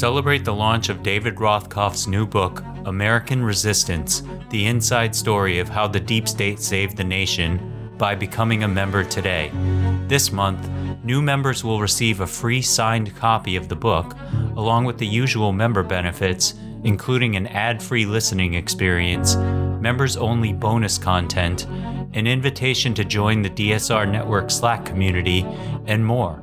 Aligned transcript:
Celebrate 0.00 0.46
the 0.46 0.54
launch 0.54 0.88
of 0.88 1.02
David 1.02 1.34
Rothkopf's 1.34 2.06
new 2.06 2.26
book, 2.26 2.64
American 2.86 3.44
Resistance 3.44 4.22
The 4.48 4.64
Inside 4.64 5.14
Story 5.14 5.58
of 5.58 5.68
How 5.68 5.86
the 5.86 6.00
Deep 6.00 6.26
State 6.26 6.58
Saved 6.58 6.96
the 6.96 7.04
Nation, 7.04 7.92
by 7.98 8.14
becoming 8.14 8.62
a 8.62 8.68
member 8.68 9.04
today. 9.04 9.50
This 10.08 10.32
month, 10.32 10.70
new 11.04 11.20
members 11.20 11.62
will 11.62 11.82
receive 11.82 12.20
a 12.20 12.26
free 12.26 12.62
signed 12.62 13.14
copy 13.14 13.56
of 13.56 13.68
the 13.68 13.76
book, 13.76 14.16
along 14.56 14.86
with 14.86 14.96
the 14.96 15.06
usual 15.06 15.52
member 15.52 15.82
benefits, 15.82 16.54
including 16.82 17.36
an 17.36 17.48
ad 17.48 17.82
free 17.82 18.06
listening 18.06 18.54
experience, 18.54 19.36
members 19.36 20.16
only 20.16 20.54
bonus 20.54 20.96
content, 20.96 21.66
an 22.14 22.26
invitation 22.26 22.94
to 22.94 23.04
join 23.04 23.42
the 23.42 23.50
DSR 23.50 24.10
Network 24.10 24.50
Slack 24.50 24.86
community, 24.86 25.42
and 25.84 26.02
more. 26.02 26.42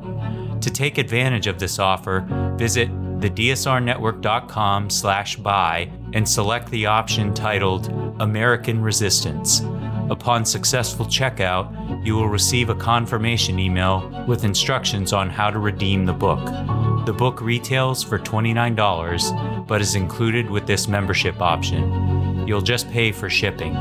To 0.62 0.70
take 0.70 1.00
advantage 1.00 1.48
of 1.48 1.58
this 1.58 1.80
offer, 1.80 2.24
visit 2.56 2.92
thedsrnetwork.com 3.20 4.90
slash 4.90 5.36
buy 5.38 5.92
and 6.14 6.28
select 6.28 6.70
the 6.70 6.86
option 6.86 7.34
titled 7.34 7.88
American 8.20 8.82
Resistance. 8.82 9.62
Upon 10.10 10.46
successful 10.46 11.06
checkout, 11.06 12.06
you 12.06 12.16
will 12.16 12.30
receive 12.30 12.70
a 12.70 12.76
confirmation 12.76 13.60
email 13.60 14.26
with 14.28 14.46
instructions 14.46 15.12
on 15.12 15.30
how 15.30 15.50
to 15.50 15.60
redeem 15.60 16.06
the 16.06 16.14
book. 16.14 16.46
The 17.06 17.14
book 17.14 17.42
retails 17.42 18.04
for 18.04 18.18
$29, 18.18 19.68
but 19.68 19.82
is 19.82 19.96
included 19.96 20.50
with 20.50 20.66
this 20.66 20.88
membership 20.88 21.42
option. 21.42 22.48
You'll 22.48 22.62
just 22.62 22.90
pay 22.90 23.12
for 23.12 23.30
shipping. 23.30 23.76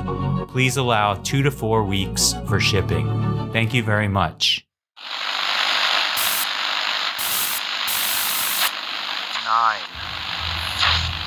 Please 0.48 0.76
allow 0.76 1.14
two 1.14 1.42
to 1.42 1.50
four 1.50 1.84
weeks 1.84 2.34
for 2.48 2.58
shipping. 2.58 3.06
Thank 3.52 3.72
you 3.72 3.82
very 3.82 4.08
much. 4.08 4.66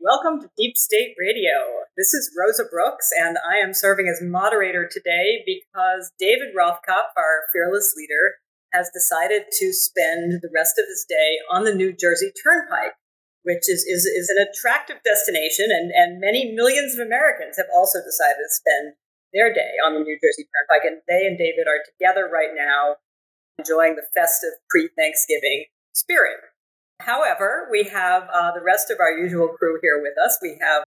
Welcome 0.00 0.40
to 0.40 0.48
Deep 0.56 0.80
State 0.80 1.12
Radio. 1.20 1.84
This 1.92 2.16
is 2.16 2.32
Rosa 2.32 2.64
Brooks, 2.64 3.12
and 3.20 3.36
I 3.44 3.60
am 3.60 3.76
serving 3.76 4.08
as 4.08 4.24
moderator 4.24 4.88
today 4.88 5.44
because 5.44 6.08
David 6.16 6.56
Rothkopf, 6.56 7.12
our 7.20 7.44
fearless 7.52 7.92
leader, 8.00 8.40
has 8.72 8.88
decided 8.96 9.52
to 9.60 9.76
spend 9.76 10.40
the 10.40 10.48
rest 10.56 10.80
of 10.80 10.88
his 10.88 11.04
day 11.04 11.36
on 11.52 11.68
the 11.68 11.76
New 11.76 11.92
Jersey 11.92 12.32
Turnpike, 12.32 12.96
which 13.44 13.68
is, 13.68 13.84
is, 13.84 14.08
is 14.08 14.32
an 14.32 14.40
attractive 14.40 15.04
destination, 15.04 15.68
and, 15.68 15.92
and 15.92 16.16
many 16.16 16.56
millions 16.56 16.96
of 16.96 17.04
Americans 17.04 17.60
have 17.60 17.68
also 17.68 18.00
decided 18.00 18.40
to 18.40 18.56
spend 18.56 18.96
their 19.36 19.52
day 19.52 19.76
on 19.84 19.92
the 19.92 20.00
New 20.00 20.16
Jersey 20.16 20.48
Turnpike. 20.48 20.88
And 20.88 21.04
they 21.12 21.28
and 21.28 21.36
David 21.36 21.68
are 21.68 21.84
together 21.84 22.24
right 22.24 22.56
now 22.56 22.96
enjoying 23.60 24.00
the 24.00 24.08
festive 24.16 24.64
pre 24.72 24.88
Thanksgiving 24.96 25.68
spirit. 25.92 26.40
However, 27.00 27.68
we 27.70 27.84
have 27.84 28.28
uh, 28.32 28.52
the 28.52 28.62
rest 28.62 28.90
of 28.90 28.98
our 29.00 29.12
usual 29.12 29.48
crew 29.48 29.78
here 29.82 30.00
with 30.00 30.14
us. 30.22 30.38
We 30.42 30.58
have 30.60 30.84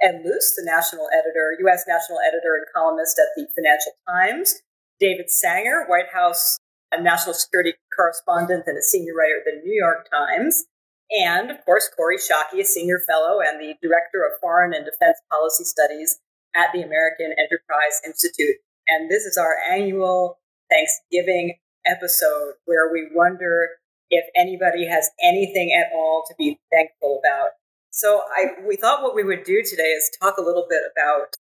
Ed 0.00 0.22
Luce, 0.24 0.54
the 0.56 0.64
national 0.64 1.08
editor, 1.12 1.56
U.S. 1.60 1.84
national 1.86 2.18
editor 2.26 2.56
and 2.56 2.66
columnist 2.74 3.18
at 3.18 3.32
the 3.36 3.46
Financial 3.54 3.92
Times. 4.08 4.60
David 5.00 5.30
Sanger, 5.30 5.84
White 5.86 6.12
House 6.12 6.58
and 6.92 7.04
national 7.04 7.34
security 7.34 7.74
correspondent 7.94 8.64
and 8.66 8.78
a 8.78 8.82
senior 8.82 9.14
writer 9.14 9.38
at 9.38 9.44
the 9.44 9.60
New 9.64 9.74
York 9.74 10.08
Times. 10.10 10.64
And 11.10 11.50
of 11.50 11.64
course, 11.64 11.90
Kori 11.94 12.16
Schake, 12.18 12.58
a 12.58 12.64
senior 12.64 13.00
fellow 13.06 13.40
and 13.40 13.60
the 13.60 13.74
director 13.82 14.24
of 14.24 14.40
foreign 14.40 14.72
and 14.72 14.84
defense 14.84 15.18
policy 15.30 15.64
studies 15.64 16.20
at 16.54 16.68
the 16.72 16.82
American 16.82 17.34
Enterprise 17.36 18.00
Institute. 18.06 18.56
And 18.88 19.10
this 19.10 19.24
is 19.24 19.36
our 19.36 19.56
annual 19.70 20.38
Thanksgiving 20.70 21.56
episode 21.86 22.54
where 22.64 22.90
we 22.92 23.08
wonder 23.12 23.68
if 24.10 24.24
anybody 24.36 24.86
has 24.86 25.10
anything 25.22 25.72
at 25.72 25.92
all 25.94 26.24
to 26.28 26.34
be 26.38 26.58
thankful 26.72 27.20
about. 27.24 27.50
So 27.90 28.22
I 28.36 28.66
we 28.66 28.76
thought 28.76 29.02
what 29.02 29.14
we 29.14 29.24
would 29.24 29.44
do 29.44 29.62
today 29.62 29.90
is 29.90 30.10
talk 30.20 30.36
a 30.38 30.42
little 30.42 30.66
bit 30.68 30.82
about 30.92 31.36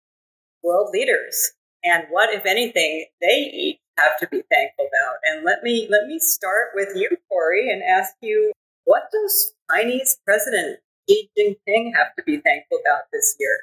world 0.63 0.89
leaders 0.91 1.53
and 1.83 2.03
what, 2.09 2.33
if 2.33 2.45
anything, 2.45 3.05
they 3.21 3.51
each 3.53 3.79
have 3.97 4.17
to 4.19 4.27
be 4.27 4.43
thankful 4.51 4.85
about. 4.85 5.15
And 5.25 5.43
let 5.45 5.63
me 5.63 5.87
let 5.89 6.07
me 6.07 6.19
start 6.19 6.69
with 6.75 6.89
you, 6.95 7.09
Kori, 7.29 7.71
and 7.71 7.81
ask 7.83 8.13
you 8.21 8.51
what 8.85 9.03
does 9.11 9.53
Chinese 9.71 10.17
President 10.25 10.79
Xi 11.09 11.29
Jinping 11.37 11.91
have 11.95 12.15
to 12.17 12.23
be 12.23 12.37
thankful 12.37 12.79
about 12.85 13.03
this 13.11 13.35
year? 13.39 13.57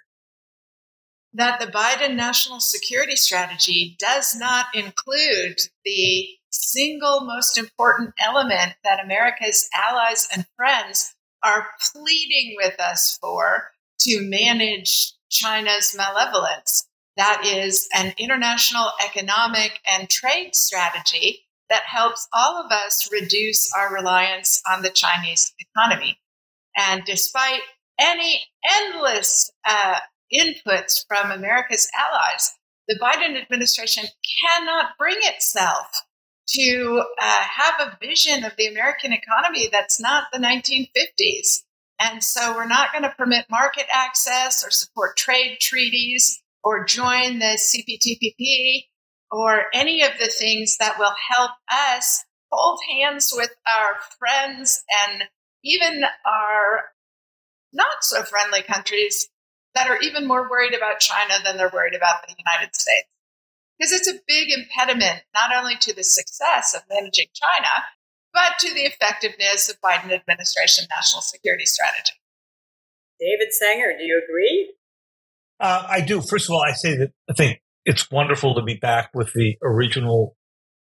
That 1.34 1.60
the 1.60 1.66
Biden 1.66 2.16
national 2.16 2.60
security 2.60 3.16
strategy 3.16 3.97
does 3.98 4.34
not 4.34 4.66
include 4.75 5.59
the 5.84 6.28
single 6.50 7.22
most 7.22 7.59
important 7.59 8.14
element 8.20 8.75
that 8.84 9.03
America's 9.03 9.69
allies 9.75 10.28
and 10.34 10.47
friends 10.56 11.14
are 11.42 11.69
pleading 11.92 12.56
with 12.56 12.78
us 12.81 13.19
for 13.20 13.70
to 14.00 14.20
manage 14.22 15.12
China's 15.31 15.94
malevolence. 15.97 16.86
That 17.16 17.42
is 17.44 17.88
an 17.94 18.14
international 18.16 18.91
economic 19.04 19.81
and 19.86 20.09
trade 20.09 20.54
strategy 20.54 21.47
that 21.69 21.82
helps 21.82 22.28
all 22.32 22.65
of 22.65 22.70
us 22.72 23.09
reduce 23.12 23.70
our 23.76 23.92
reliance 23.92 24.62
on 24.70 24.82
the 24.82 24.91
Chinese 24.91 25.53
economy. 25.59 26.19
And 26.76 27.03
despite 27.04 27.60
any 28.00 28.44
endless 28.80 29.50
uh, 29.69 29.97
inputs 30.32 31.04
from 31.09 31.30
America's 31.30 31.88
allies, 31.98 32.53
the 32.86 32.98
Biden 33.03 33.41
administration 33.41 34.04
cannot 34.41 34.97
bring 34.98 35.19
itself 35.20 35.88
to 36.48 37.03
uh, 37.20 37.42
have 37.42 37.75
a 37.81 37.98
vision 38.00 38.44
of 38.44 38.53
the 38.56 38.66
American 38.66 39.12
economy 39.12 39.69
that's 39.70 40.00
not 40.00 40.25
the 40.32 40.38
1950s. 40.38 41.62
And 42.00 42.22
so 42.22 42.54
we're 42.54 42.66
not 42.66 42.92
going 42.92 43.03
to 43.03 43.14
permit 43.16 43.47
market 43.50 43.86
access 43.92 44.64
or 44.64 44.70
support 44.70 45.16
trade 45.16 45.59
treaties 45.60 46.42
or 46.62 46.84
join 46.84 47.38
the 47.38 47.59
CPTPP 47.59 48.84
or 49.31 49.64
any 49.75 50.03
of 50.03 50.12
the 50.19 50.28
things 50.28 50.76
that 50.78 50.98
will 50.98 51.14
help 51.31 51.50
us 51.70 52.25
hold 52.50 52.78
hands 52.91 53.30
with 53.34 53.50
our 53.66 53.97
friends 54.19 54.82
and 55.06 55.25
even 55.65 56.03
our 56.25 56.84
not 57.72 58.03
so 58.03 58.22
friendly 58.22 58.62
countries 58.62 59.28
that 59.75 59.91
are 59.91 59.98
even 60.00 60.26
more 60.26 60.48
worried 60.48 60.75
about 60.75 61.00
China 61.00 61.34
than 61.44 61.56
they're 61.56 61.70
worried 61.72 61.94
about 61.94 62.26
the 62.26 62.34
United 62.38 62.75
States 62.75 63.09
because 63.78 63.93
it's 63.93 64.09
a 64.09 64.21
big 64.27 64.49
impediment 64.50 65.22
not 65.34 65.55
only 65.55 65.77
to 65.81 65.94
the 65.94 66.05
success 66.05 66.75
of 66.75 66.83
managing 66.91 67.27
China, 67.34 67.71
but 68.33 68.59
to 68.61 68.75
the 68.75 68.83
effectiveness 68.83 69.69
of 69.69 69.81
Biden 69.81 70.12
administration 70.12 70.87
national 70.94 71.22
security 71.22 71.65
strategy. 71.65 72.12
David 73.21 73.53
Sanger, 73.53 73.97
do 73.99 74.05
you 74.05 74.22
agree? 74.22 74.75
Uh, 75.61 75.87
I 75.89 76.00
do. 76.00 76.21
First 76.22 76.49
of 76.49 76.55
all, 76.55 76.62
I 76.62 76.72
say 76.72 76.97
that 76.97 77.12
I 77.28 77.33
think 77.33 77.61
it's 77.84 78.11
wonderful 78.11 78.55
to 78.55 78.62
be 78.62 78.75
back 78.75 79.11
with 79.15 79.33
the 79.33 79.56
original 79.62 80.37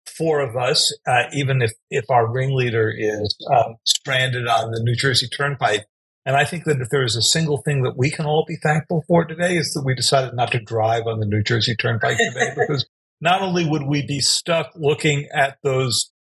four 0.05 0.41
of 0.41 0.55
us, 0.55 0.95
uh, 1.07 1.23
even 1.33 1.61
if, 1.61 1.71
if 1.89 2.05
our 2.09 2.31
ringleader 2.31 2.93
is 2.95 3.35
um, 3.51 3.75
stranded 3.85 4.47
on 4.47 4.71
the 4.71 4.81
New 4.83 4.95
Jersey 4.95 5.27
Turnpike. 5.27 5.85
And 6.25 6.35
I 6.37 6.45
think 6.45 6.63
that 6.65 6.79
if 6.79 6.89
there 6.89 7.03
is 7.03 7.15
a 7.15 7.21
single 7.21 7.57
thing 7.57 7.83
that 7.83 7.97
we 7.97 8.09
can 8.09 8.25
all 8.25 8.45
be 8.47 8.55
thankful 8.55 9.03
for 9.07 9.25
today 9.25 9.57
is 9.57 9.73
that 9.73 9.83
we 9.85 9.93
decided 9.93 10.33
not 10.33 10.51
to 10.51 10.59
drive 10.59 11.05
on 11.05 11.19
the 11.19 11.25
New 11.25 11.43
Jersey 11.43 11.75
Turnpike 11.75 12.17
today 12.17 12.53
because 12.57 12.85
not 13.19 13.41
only 13.41 13.67
would 13.67 13.83
we 13.83 14.05
be 14.05 14.19
stuck 14.19 14.71
looking 14.75 15.27
at 15.33 15.57
those 15.63 16.11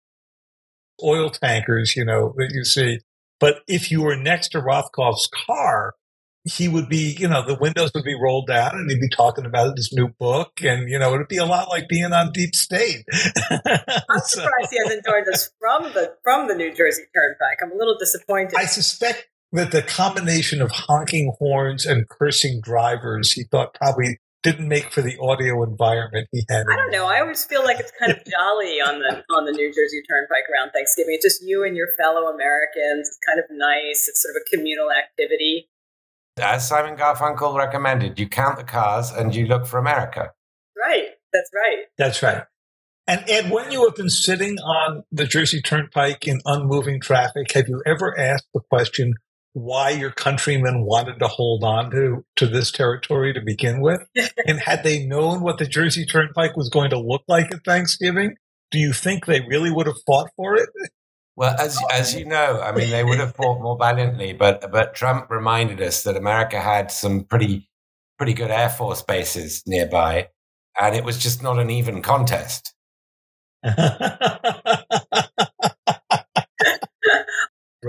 oil 1.03 1.31
tankers, 1.31 1.95
you 1.97 2.05
know, 2.05 2.35
that 2.37 2.51
you 2.53 2.65
see, 2.65 2.99
but 3.39 3.61
if 3.69 3.91
you 3.91 4.03
were 4.03 4.17
next 4.17 4.49
to 4.51 4.61
Rothkopf's 4.61 5.29
car, 5.47 5.95
he 6.45 6.67
would 6.67 6.89
be, 6.89 7.15
you 7.19 7.29
know, 7.29 7.45
the 7.45 7.59
windows 7.61 7.93
would 7.95 8.05
be 8.05 8.17
rolled 8.21 8.49
down 8.49 8.73
and 8.75 8.91
he'd 8.91 9.01
be 9.01 9.09
talking 9.09 9.47
about 9.47 9.77
his 9.77 9.93
new 9.93 10.09
book. 10.19 10.61
And, 10.63 10.89
you 10.89 10.99
know, 10.99 11.15
it'd 11.15 11.29
be 11.29 11.37
a 11.37 11.45
lot 11.45 11.69
like 11.69 11.89
being 11.89 12.13
on 12.13 12.33
Deep 12.33 12.55
State. 12.55 13.05
I'm 13.13 14.21
surprised 14.25 14.71
he 14.71 14.79
hasn't 14.79 15.05
joined 15.05 15.29
us 15.33 15.51
from 15.61 15.93
the, 15.93 16.15
from 16.25 16.49
the 16.49 16.55
New 16.55 16.75
Jersey 16.75 17.03
Turnpike. 17.15 17.59
I'm 17.63 17.71
a 17.71 17.77
little 17.77 17.97
disappointed. 17.99 18.55
I 18.57 18.65
suspect 18.65 19.29
that 19.53 19.71
the 19.71 19.83
combination 19.83 20.63
of 20.63 20.71
honking 20.71 21.35
horns 21.39 21.85
and 21.87 22.09
cursing 22.09 22.61
drivers 22.61 23.33
he 23.33 23.45
thought 23.45 23.75
probably 23.75 24.19
didn't 24.43 24.67
make 24.67 24.91
for 24.91 25.03
the 25.03 25.17
audio 25.21 25.63
environment 25.63 26.27
he 26.33 26.45
had. 26.49 26.65
I 26.71 26.77
don't 26.77 26.91
know. 26.91 27.07
I 27.07 27.21
always 27.21 27.45
feel 27.45 27.63
like 27.63 27.79
it's 27.79 27.93
kind 27.99 28.11
of 28.11 28.19
jolly 28.27 28.81
on 28.81 28.99
the 28.99 29.23
on 29.35 29.45
the 29.45 29.53
New 29.53 29.69
Jersey 29.69 30.03
Turnpike 30.09 30.45
around 30.53 30.73
Thanksgiving. 30.73 31.15
It's 31.15 31.25
just 31.25 31.43
you 31.43 31.65
and 31.65 31.77
your 31.77 31.89
fellow 31.97 32.33
Americans. 32.33 33.09
It's 33.09 33.19
kind 33.27 33.39
of 33.39 33.45
nice. 33.51 34.09
It's 34.09 34.23
sort 34.23 34.35
of 34.37 34.43
a 34.43 34.57
communal 34.57 34.91
activity. 34.91 35.69
As 36.41 36.67
Simon 36.67 36.97
Garfunkel 36.97 37.57
recommended, 37.57 38.19
you 38.19 38.27
count 38.27 38.57
the 38.57 38.65
cars 38.65 39.11
and 39.11 39.35
you 39.35 39.47
look 39.47 39.67
for 39.67 39.79
America. 39.79 40.31
Right. 40.77 41.09
That's 41.33 41.51
right. 41.55 41.85
That's 41.99 42.23
right. 42.23 42.45
And 43.07 43.25
Ed, 43.29 43.51
when 43.51 43.71
you 43.71 43.85
have 43.85 43.97
been 43.97 44.11
sitting 44.11 44.59
on 44.59 45.05
the 45.11 45.27
Jersey 45.27 45.61
Turnpike 45.61 46.27
in 46.27 46.41
unmoving 46.47 47.01
traffic, 47.01 47.53
have 47.53 47.69
you 47.69 47.83
ever 47.85 48.19
asked 48.19 48.47
the 48.55 48.61
question 48.71 49.15
why 49.55 49.91
your 49.91 50.11
countrymen 50.11 50.85
wanted 50.85 51.19
to 51.19 51.29
hold 51.29 51.63
on 51.65 51.91
to, 51.91 52.25
to 52.37 52.47
this 52.47 52.71
territory 52.71 53.33
to 53.35 53.41
begin 53.41 53.81
with? 53.81 54.01
and 54.47 54.61
had 54.61 54.83
they 54.83 55.05
known 55.05 55.43
what 55.43 55.59
the 55.59 55.67
Jersey 55.67 56.07
Turnpike 56.07 56.57
was 56.57 56.69
going 56.69 56.91
to 56.91 56.99
look 56.99 57.23
like 57.29 57.53
at 57.53 57.65
Thanksgiving, 57.65 58.37
do 58.71 58.79
you 58.79 58.93
think 58.93 59.27
they 59.27 59.41
really 59.41 59.71
would 59.71 59.87
have 59.87 60.03
fought 60.07 60.31
for 60.37 60.57
it? 60.57 60.69
Well, 61.37 61.55
as 61.59 61.79
as 61.91 62.15
you 62.15 62.27
know, 62.27 62.61
I 62.61 62.73
mean, 62.73 62.91
they 62.91 63.05
would 63.05 63.19
have 63.19 63.35
fought 63.35 63.63
more 63.63 63.79
valiantly, 63.79 64.35
but 64.35 64.71
but 64.71 64.95
Trump 64.95 65.31
reminded 65.31 65.81
us 65.81 66.03
that 66.03 66.17
America 66.17 66.61
had 66.61 66.91
some 66.91 67.25
pretty 67.25 67.71
pretty 68.19 68.35
good 68.35 68.51
air 68.51 68.69
force 68.69 69.03
bases 69.03 69.63
nearby, 69.67 70.29
and 70.79 70.95
it 70.95 71.05
was 71.05 71.19
just 71.19 71.43
not 71.43 71.59
an 71.59 71.71
even 71.71 72.03
contest. 72.03 72.75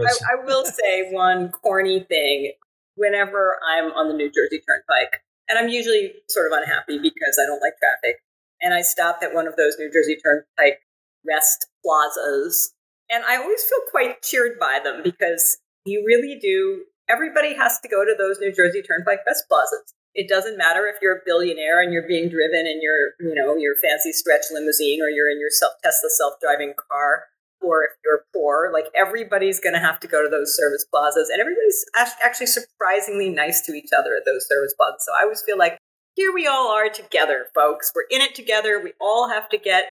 I, 0.05 0.33
I 0.33 0.45
will 0.45 0.65
say 0.65 1.11
one 1.11 1.49
corny 1.51 2.01
thing 2.01 2.53
whenever 2.95 3.57
I'm 3.67 3.91
on 3.91 4.07
the 4.07 4.13
New 4.13 4.31
Jersey 4.31 4.61
Turnpike, 4.67 5.21
and 5.49 5.57
I'm 5.57 5.69
usually 5.69 6.13
sort 6.29 6.51
of 6.51 6.57
unhappy 6.57 6.99
because 6.99 7.39
I 7.41 7.45
don't 7.45 7.61
like 7.61 7.73
traffic, 7.79 8.21
and 8.61 8.73
I 8.73 8.81
stop 8.81 9.19
at 9.21 9.33
one 9.33 9.47
of 9.47 9.55
those 9.55 9.75
New 9.79 9.91
Jersey 9.91 10.17
Turnpike 10.23 10.79
rest 11.25 11.67
plazas, 11.83 12.73
and 13.09 13.23
I 13.25 13.37
always 13.37 13.63
feel 13.63 13.79
quite 13.91 14.21
cheered 14.21 14.59
by 14.59 14.79
them 14.83 15.01
because 15.03 15.57
you 15.85 16.03
really 16.05 16.37
do. 16.39 16.83
Everybody 17.09 17.53
has 17.55 17.79
to 17.81 17.89
go 17.89 18.05
to 18.05 18.15
those 18.17 18.39
New 18.39 18.53
Jersey 18.53 18.81
Turnpike 18.81 19.19
rest 19.27 19.45
plazas. 19.49 19.93
It 20.15 20.29
doesn't 20.29 20.57
matter 20.57 20.85
if 20.85 21.01
you're 21.01 21.17
a 21.17 21.25
billionaire 21.25 21.81
and 21.81 21.91
you're 21.91 22.07
being 22.07 22.29
driven 22.29 22.67
in 22.67 22.79
your, 22.81 23.17
you 23.19 23.33
know, 23.33 23.55
your 23.55 23.75
fancy 23.75 24.13
stretch 24.13 24.45
limousine 24.51 25.01
or 25.01 25.09
you're 25.09 25.29
in 25.29 25.39
your 25.39 25.49
self, 25.49 25.73
Tesla 25.83 26.09
self-driving 26.09 26.75
car 26.77 27.25
or 27.63 27.83
if 27.83 27.91
you're 28.03 28.25
poor, 28.33 28.71
like 28.73 28.85
everybody's 28.95 29.59
going 29.59 29.73
to 29.73 29.79
have 29.79 29.99
to 30.01 30.07
go 30.07 30.23
to 30.23 30.29
those 30.29 30.55
service 30.55 30.85
plazas, 30.91 31.29
and 31.29 31.39
everybody's 31.39 31.85
actually 32.23 32.47
surprisingly 32.47 33.29
nice 33.29 33.61
to 33.61 33.73
each 33.73 33.89
other 33.97 34.15
at 34.15 34.23
those 34.25 34.47
service 34.47 34.73
plazas. 34.77 35.05
So 35.05 35.11
I 35.19 35.23
always 35.23 35.41
feel 35.41 35.57
like 35.57 35.77
here 36.15 36.33
we 36.33 36.45
all 36.45 36.71
are 36.71 36.89
together, 36.89 37.47
folks. 37.55 37.91
We're 37.95 38.05
in 38.11 38.21
it 38.21 38.35
together. 38.35 38.79
We 38.83 38.93
all 39.01 39.29
have 39.29 39.49
to 39.49 39.57
get 39.57 39.89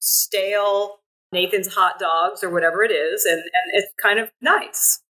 stale 0.00 0.98
Nathan's 1.32 1.74
hot 1.74 1.98
dogs 1.98 2.42
or 2.42 2.50
whatever 2.50 2.82
it 2.82 2.90
is, 2.90 3.24
and, 3.24 3.38
and 3.38 3.72
it's 3.72 3.92
kind 4.02 4.18
of 4.18 4.30
nice. 4.40 5.00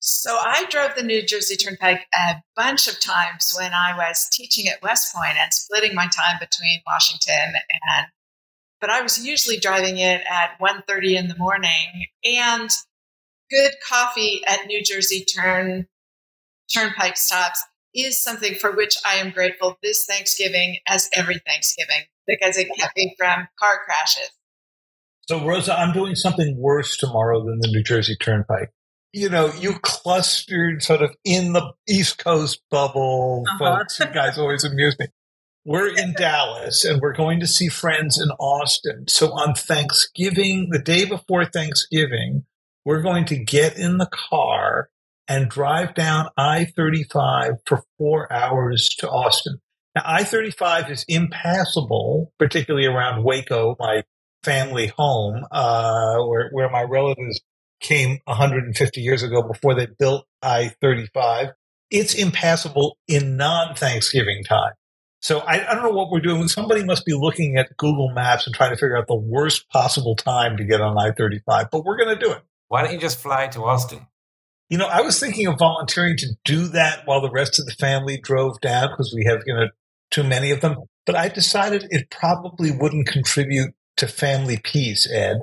So 0.00 0.30
I 0.30 0.64
drove 0.70 0.94
the 0.96 1.02
New 1.02 1.26
Jersey 1.26 1.56
Turnpike 1.56 2.06
a 2.14 2.36
bunch 2.56 2.86
of 2.86 3.00
times 3.00 3.52
when 3.58 3.72
I 3.74 3.96
was 3.96 4.28
teaching 4.32 4.68
at 4.68 4.80
West 4.80 5.14
Point 5.14 5.36
and 5.36 5.52
splitting 5.52 5.94
my 5.94 6.06
time 6.06 6.36
between 6.38 6.80
Washington 6.86 7.52
and 7.88 8.06
but 8.80 8.90
I 8.90 9.02
was 9.02 9.24
usually 9.24 9.58
driving 9.58 9.98
it 9.98 10.22
at 10.30 10.58
1.30 10.60 11.16
in 11.16 11.28
the 11.28 11.36
morning 11.36 12.06
and 12.24 12.70
good 13.50 13.72
coffee 13.86 14.42
at 14.46 14.66
New 14.66 14.82
Jersey 14.82 15.24
turn 15.24 15.86
turnpike 16.72 17.16
stops 17.16 17.64
is 17.94 18.22
something 18.22 18.54
for 18.54 18.72
which 18.72 18.96
I 19.04 19.14
am 19.16 19.30
grateful 19.30 19.78
this 19.82 20.04
Thanksgiving 20.06 20.78
as 20.86 21.08
every 21.14 21.40
Thanksgiving 21.46 22.04
because 22.26 22.56
it 22.56 22.68
kept 22.78 22.96
me 22.96 23.14
from 23.18 23.48
car 23.58 23.80
crashes. 23.84 24.30
So 25.28 25.44
Rosa, 25.44 25.78
I'm 25.78 25.92
doing 25.92 26.14
something 26.14 26.56
worse 26.58 26.96
tomorrow 26.96 27.44
than 27.44 27.58
the 27.60 27.68
New 27.68 27.82
Jersey 27.82 28.16
Turnpike. 28.16 28.70
You 29.12 29.30
know, 29.30 29.52
you 29.58 29.78
clustered 29.80 30.82
sort 30.82 31.00
of 31.00 31.14
in 31.24 31.54
the 31.54 31.72
East 31.88 32.18
Coast 32.18 32.60
bubble, 32.70 33.44
uh-huh. 33.48 33.78
folks. 33.78 33.98
You 33.98 34.06
guys 34.06 34.38
always 34.38 34.64
amuse 34.64 34.98
me 34.98 35.06
we're 35.68 35.94
in 35.94 36.14
Dallas 36.14 36.82
and 36.82 36.98
we're 36.98 37.12
going 37.12 37.40
to 37.40 37.46
see 37.46 37.68
friends 37.68 38.18
in 38.18 38.30
Austin. 38.40 39.04
So 39.06 39.32
on 39.32 39.52
Thanksgiving, 39.52 40.70
the 40.70 40.78
day 40.78 41.04
before 41.04 41.44
Thanksgiving, 41.44 42.46
we're 42.86 43.02
going 43.02 43.26
to 43.26 43.36
get 43.36 43.76
in 43.76 43.98
the 43.98 44.08
car 44.30 44.88
and 45.28 45.50
drive 45.50 45.94
down 45.94 46.30
I 46.38 46.68
35 46.74 47.56
for 47.66 47.82
four 47.98 48.32
hours 48.32 48.88
to 49.00 49.10
Austin. 49.10 49.60
Now, 49.94 50.04
I 50.06 50.24
35 50.24 50.90
is 50.90 51.04
impassable, 51.06 52.32
particularly 52.38 52.86
around 52.86 53.22
Waco, 53.22 53.76
my 53.78 54.04
family 54.42 54.86
home, 54.96 55.44
uh, 55.50 56.16
where, 56.20 56.48
where 56.50 56.70
my 56.70 56.82
relatives 56.82 57.42
came 57.80 58.20
150 58.24 59.02
years 59.02 59.22
ago 59.22 59.42
before 59.42 59.74
they 59.74 59.86
built 59.98 60.24
I 60.42 60.72
35. 60.80 61.48
It's 61.90 62.14
impassable 62.14 62.96
in 63.06 63.36
non 63.36 63.74
Thanksgiving 63.74 64.44
time. 64.44 64.72
So 65.20 65.40
I, 65.40 65.68
I, 65.68 65.74
don't 65.74 65.82
know 65.82 65.96
what 65.98 66.10
we're 66.10 66.20
doing. 66.20 66.46
Somebody 66.46 66.84
must 66.84 67.04
be 67.04 67.12
looking 67.12 67.56
at 67.56 67.76
Google 67.76 68.10
Maps 68.10 68.46
and 68.46 68.54
trying 68.54 68.70
to 68.70 68.76
figure 68.76 68.96
out 68.96 69.08
the 69.08 69.16
worst 69.16 69.68
possible 69.68 70.14
time 70.14 70.56
to 70.56 70.64
get 70.64 70.80
on 70.80 70.96
I 70.96 71.10
35, 71.10 71.70
but 71.70 71.84
we're 71.84 71.96
going 71.96 72.16
to 72.16 72.24
do 72.24 72.30
it. 72.32 72.42
Why 72.68 72.82
don't 72.82 72.92
you 72.92 73.00
just 73.00 73.18
fly 73.18 73.48
to 73.48 73.64
Austin? 73.64 74.06
You 74.68 74.78
know, 74.78 74.86
I 74.86 75.00
was 75.00 75.18
thinking 75.18 75.46
of 75.46 75.58
volunteering 75.58 76.16
to 76.18 76.26
do 76.44 76.68
that 76.68 77.02
while 77.06 77.20
the 77.20 77.30
rest 77.30 77.58
of 77.58 77.66
the 77.66 77.72
family 77.72 78.20
drove 78.22 78.60
down 78.60 78.90
because 78.90 79.12
we 79.14 79.24
have, 79.24 79.42
you 79.46 79.54
know, 79.54 79.68
too 80.10 80.22
many 80.22 80.50
of 80.50 80.60
them. 80.60 80.76
But 81.06 81.16
I 81.16 81.28
decided 81.28 81.86
it 81.90 82.10
probably 82.10 82.70
wouldn't 82.70 83.08
contribute 83.08 83.74
to 83.96 84.06
family 84.06 84.60
peace, 84.62 85.10
Ed. 85.10 85.38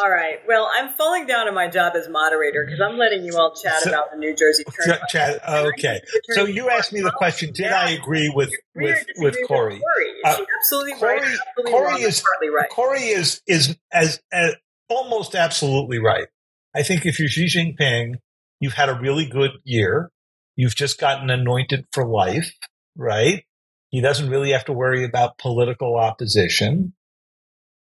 All 0.00 0.10
right. 0.10 0.38
Well, 0.46 0.70
I'm 0.72 0.90
falling 0.90 1.26
down 1.26 1.48
on 1.48 1.54
my 1.54 1.68
job 1.68 1.94
as 1.96 2.08
moderator 2.08 2.64
because 2.64 2.80
I'm 2.80 2.96
letting 2.96 3.24
you 3.24 3.36
all 3.36 3.52
chat 3.52 3.80
so, 3.80 3.90
about 3.90 4.12
the 4.12 4.18
New 4.18 4.34
Jersey 4.34 4.62
Turnpike. 4.86 5.08
Chat, 5.08 5.40
okay. 5.48 6.00
So 6.30 6.44
you 6.44 6.70
asked 6.70 6.92
me 6.92 7.00
the 7.00 7.10
question: 7.10 7.52
Did 7.52 7.72
I 7.72 7.90
agree 7.90 8.30
with 8.32 8.52
with 8.76 9.04
with 9.16 9.36
Kori? 9.48 9.80
Kori. 9.80 10.12
Uh, 10.24 10.38
absolutely 10.60 10.92
Kori, 10.94 11.18
right. 11.18 11.38
Absolutely 11.48 11.72
Kori 11.72 12.02
is 12.02 12.22
right. 12.42 12.70
Kori 12.70 13.02
is 13.02 13.42
is 13.48 13.76
as, 13.92 14.20
as 14.32 14.54
almost 14.88 15.34
absolutely 15.34 15.98
right. 15.98 16.28
I 16.76 16.84
think 16.84 17.04
if 17.04 17.18
you're 17.18 17.28
Xi 17.28 17.46
Jinping, 17.46 18.16
you've 18.60 18.74
had 18.74 18.88
a 18.88 18.98
really 19.00 19.26
good 19.26 19.50
year. 19.64 20.12
You've 20.54 20.76
just 20.76 21.00
gotten 21.00 21.28
anointed 21.28 21.86
for 21.92 22.06
life, 22.06 22.52
right? 22.96 23.44
He 23.90 24.00
doesn't 24.00 24.28
really 24.28 24.52
have 24.52 24.66
to 24.66 24.72
worry 24.72 25.04
about 25.04 25.38
political 25.38 25.96
opposition. 25.96 26.92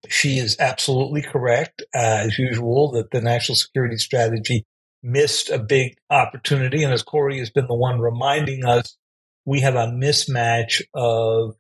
She 0.10 0.38
is 0.38 0.58
absolutely 0.60 1.22
correct, 1.22 1.82
uh, 1.94 2.26
as 2.26 2.38
usual, 2.40 2.92
that 2.92 3.12
the 3.12 3.22
national 3.22 3.56
security 3.56 3.98
strategy 3.98 4.66
missed 5.04 5.50
a 5.50 5.60
big 5.60 5.98
opportunity. 6.10 6.84
And 6.84 6.94
as 6.94 7.04
Kori 7.04 7.40
has 7.40 7.50
been 7.50 7.68
the 7.68 7.76
one 7.76 8.00
reminding 8.00 8.66
us, 8.66 8.98
we 9.46 9.62
have 9.62 9.76
a 9.76 9.88
mismatch 9.88 10.82
of 10.94 11.56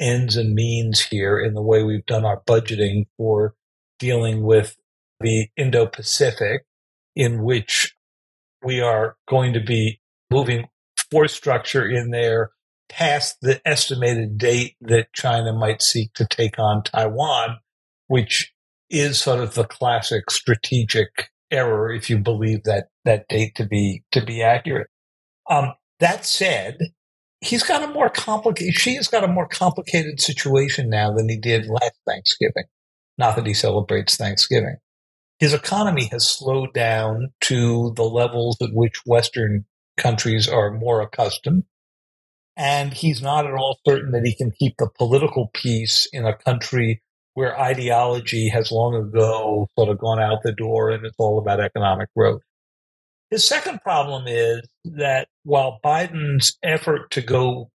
ends 0.00 0.36
and 0.36 0.54
means 0.54 1.00
here 1.00 1.38
in 1.38 1.54
the 1.54 1.62
way 1.62 1.82
we've 1.82 2.06
done 2.06 2.24
our 2.24 2.42
budgeting 2.48 3.06
for 3.16 3.54
dealing 3.98 4.42
with 4.42 4.76
the 5.20 5.48
Indo 5.56 5.86
Pacific, 5.86 6.64
in 7.14 7.42
which 7.42 7.94
we 8.64 8.80
are 8.80 9.16
going 9.28 9.52
to 9.52 9.60
be 9.60 10.00
moving 10.30 10.68
force 11.10 11.32
structure 11.32 11.86
in 11.86 12.10
there 12.10 12.50
past 12.88 13.36
the 13.40 13.60
estimated 13.66 14.36
date 14.36 14.76
that 14.80 15.12
China 15.12 15.52
might 15.52 15.82
seek 15.82 16.12
to 16.14 16.26
take 16.26 16.58
on 16.58 16.82
Taiwan 16.82 17.58
which 18.10 18.52
is 18.90 19.20
sort 19.20 19.38
of 19.38 19.54
the 19.54 19.62
classic 19.62 20.32
strategic 20.32 21.30
error 21.52 21.92
if 21.92 22.10
you 22.10 22.18
believe 22.18 22.64
that 22.64 22.88
that 23.04 23.28
date 23.28 23.54
to 23.54 23.64
be 23.64 24.02
to 24.10 24.20
be 24.20 24.42
accurate. 24.42 24.88
Um, 25.48 25.74
that 26.00 26.26
said, 26.26 26.78
he's 27.40 27.62
got 27.62 27.84
a 27.84 27.92
more 27.92 28.10
complicated. 28.10 28.74
She 28.74 28.96
has 28.96 29.06
got 29.06 29.22
a 29.22 29.28
more 29.28 29.46
complicated 29.46 30.20
situation 30.20 30.90
now 30.90 31.12
than 31.12 31.28
he 31.28 31.38
did 31.38 31.68
last 31.68 31.94
Thanksgiving. 32.04 32.64
Not 33.16 33.36
that 33.36 33.46
he 33.46 33.54
celebrates 33.54 34.16
Thanksgiving. 34.16 34.76
His 35.38 35.54
economy 35.54 36.08
has 36.10 36.28
slowed 36.28 36.74
down 36.74 37.28
to 37.42 37.92
the 37.94 38.02
levels 38.02 38.56
at 38.60 38.72
which 38.72 39.06
Western 39.06 39.66
countries 39.96 40.48
are 40.48 40.72
more 40.72 41.00
accustomed. 41.00 41.62
And 42.56 42.92
he's 42.92 43.22
not 43.22 43.46
at 43.46 43.54
all 43.54 43.78
certain 43.86 44.10
that 44.10 44.26
he 44.26 44.34
can 44.34 44.50
keep 44.50 44.74
the 44.78 44.90
political 44.98 45.48
peace 45.54 46.08
in 46.12 46.26
a 46.26 46.36
country 46.36 47.02
where 47.40 47.58
ideology 47.58 48.50
has 48.50 48.70
long 48.70 48.94
ago 48.94 49.66
sort 49.74 49.88
of 49.88 49.96
gone 49.96 50.20
out 50.20 50.42
the 50.42 50.52
door 50.52 50.90
and 50.90 51.06
it's 51.06 51.16
all 51.16 51.38
about 51.38 51.58
economic 51.58 52.10
growth. 52.14 52.42
His 53.30 53.46
second 53.46 53.80
problem 53.80 54.24
is 54.26 54.60
that 54.84 55.28
while 55.44 55.78
Biden's 55.82 56.58
effort 56.62 57.10
to 57.12 57.22
go 57.22 57.70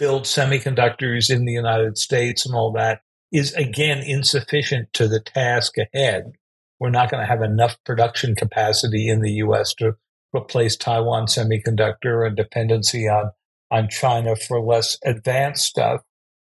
build 0.00 0.24
semiconductors 0.24 1.30
in 1.30 1.44
the 1.44 1.52
United 1.52 1.96
States 1.96 2.44
and 2.44 2.56
all 2.56 2.72
that 2.72 3.02
is 3.30 3.52
again 3.52 3.98
insufficient 3.98 4.92
to 4.94 5.06
the 5.06 5.20
task 5.20 5.74
ahead, 5.78 6.32
we're 6.80 6.90
not 6.90 7.08
going 7.08 7.22
to 7.22 7.28
have 7.28 7.42
enough 7.42 7.76
production 7.86 8.34
capacity 8.34 9.08
in 9.08 9.20
the 9.20 9.34
US 9.34 9.74
to 9.74 9.92
replace 10.34 10.76
Taiwan 10.76 11.26
semiconductor 11.26 12.26
and 12.26 12.36
dependency 12.36 13.06
on, 13.06 13.30
on 13.70 13.88
China 13.88 14.34
for 14.34 14.60
less 14.60 14.98
advanced 15.04 15.66
stuff. 15.66 16.00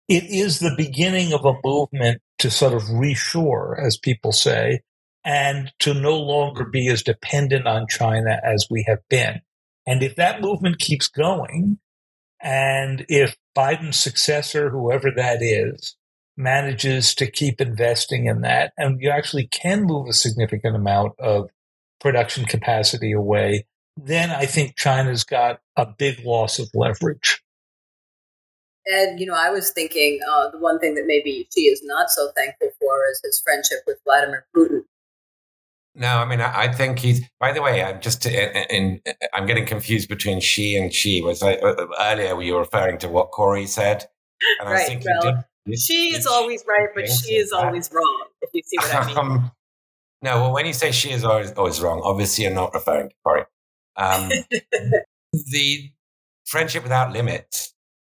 It 0.07 0.23
is 0.31 0.61
the 0.61 0.75
beginning 0.77 1.33
of 1.33 1.45
a 1.45 1.59
movement 1.65 2.23
to 2.43 2.51
sort 2.51 2.75
of 2.75 2.83
reshore, 2.83 3.81
as 3.81 3.97
people 3.97 4.33
say, 4.33 4.81
and 5.25 5.73
to 5.79 5.95
no 5.95 6.19
longer 6.19 6.65
be 6.65 6.89
as 6.89 7.03
dependent 7.03 7.69
on 7.69 7.87
China 7.89 8.41
as 8.45 8.67
we 8.69 8.85
have 8.89 8.99
been. 9.09 9.41
And 9.87 10.03
if 10.03 10.17
that 10.17 10.41
movement 10.41 10.81
keeps 10.81 11.07
going, 11.07 11.79
and 12.41 13.07
if 13.09 13.37
Biden's 13.57 13.99
successor, 13.99 14.71
whoever 14.71 15.13
that 15.15 15.39
is, 15.41 15.97
manages 16.37 17.15
to 17.15 17.31
keep 17.31 17.61
investing 17.61 18.27
in 18.27 18.41
that, 18.41 18.73
and 18.77 19.01
you 19.01 19.11
actually 19.11 19.47
can 19.47 19.85
move 19.85 20.09
a 20.09 20.13
significant 20.13 20.75
amount 20.75 21.13
of 21.21 21.49
production 22.01 22.45
capacity 22.45 23.13
away, 23.13 23.67
then 23.97 24.31
I 24.31 24.47
think 24.47 24.77
China's 24.77 25.23
got 25.23 25.61
a 25.77 25.87
big 25.87 26.25
loss 26.25 26.59
of 26.59 26.69
leverage. 26.75 27.41
And, 28.87 29.21
you 29.21 29.27
know, 29.27 29.37
I 29.37 29.51
was 29.51 29.71
thinking 29.71 30.19
uh, 30.29 30.51
the 30.51 30.59
one 30.59 30.79
thing 30.79 30.95
that 30.95 31.05
maybe 31.07 31.49
she 31.55 31.63
is 31.63 31.81
not 31.85 32.11
so 32.11 32.31
thankful 32.37 32.71
for 32.81 33.03
is 33.13 33.21
his 33.25 33.41
friendship 33.41 33.79
with 33.87 33.99
Vladimir 34.05 34.47
Putin. 34.57 34.83
No, 35.95 36.19
I 36.19 36.25
mean, 36.25 36.41
I, 36.41 36.63
I 36.63 36.73
think 36.73 36.99
he's. 36.99 37.21
By 37.39 37.53
the 37.53 37.61
way, 37.61 37.83
I'm 37.83 38.01
just 38.01 38.25
in, 38.25 38.51
in, 38.71 39.01
I'm 39.35 39.47
getting 39.47 39.67
confused 39.67 40.09
between 40.09 40.41
she 40.41 40.75
and 40.75 40.93
she. 40.93 41.21
Was 41.21 41.43
I 41.43 41.57
uh, 41.57 41.87
earlier? 42.01 42.35
Were 42.35 42.43
you 42.43 42.57
referring 42.57 42.99
to 42.99 43.09
what 43.09 43.31
Kori 43.31 43.67
said? 43.67 44.07
And 44.61 44.71
right. 44.71 44.81
I 44.81 44.85
think 44.85 45.05
well, 45.05 45.45
did, 45.67 45.79
she 45.79 46.15
is 46.15 46.27
always 46.27 46.65
right, 46.67 46.89
but 46.95 47.09
she 47.09 47.35
is 47.35 47.51
that. 47.51 47.57
always 47.57 47.91
wrong. 47.93 48.25
If 48.41 48.51
you 48.55 48.63
see 48.65 48.77
what 48.79 48.95
I 48.95 49.07
mean. 49.07 49.17
Um, 49.19 49.53
no, 50.23 50.41
well, 50.41 50.53
when 50.53 50.67
you 50.67 50.73
say 50.73 50.93
she 50.93 51.11
is 51.11 51.25
always 51.25 51.53
always 51.53 51.81
wrong, 51.81 52.01
obviously 52.05 52.45
you're 52.45 52.55
not 52.55 52.73
referring 52.73 53.09
to 53.09 53.15
Kori. 53.25 53.43
Um, 53.97 54.31
the 55.33 55.91
friendship 56.47 56.85
without 56.85 57.13
limits 57.13 57.75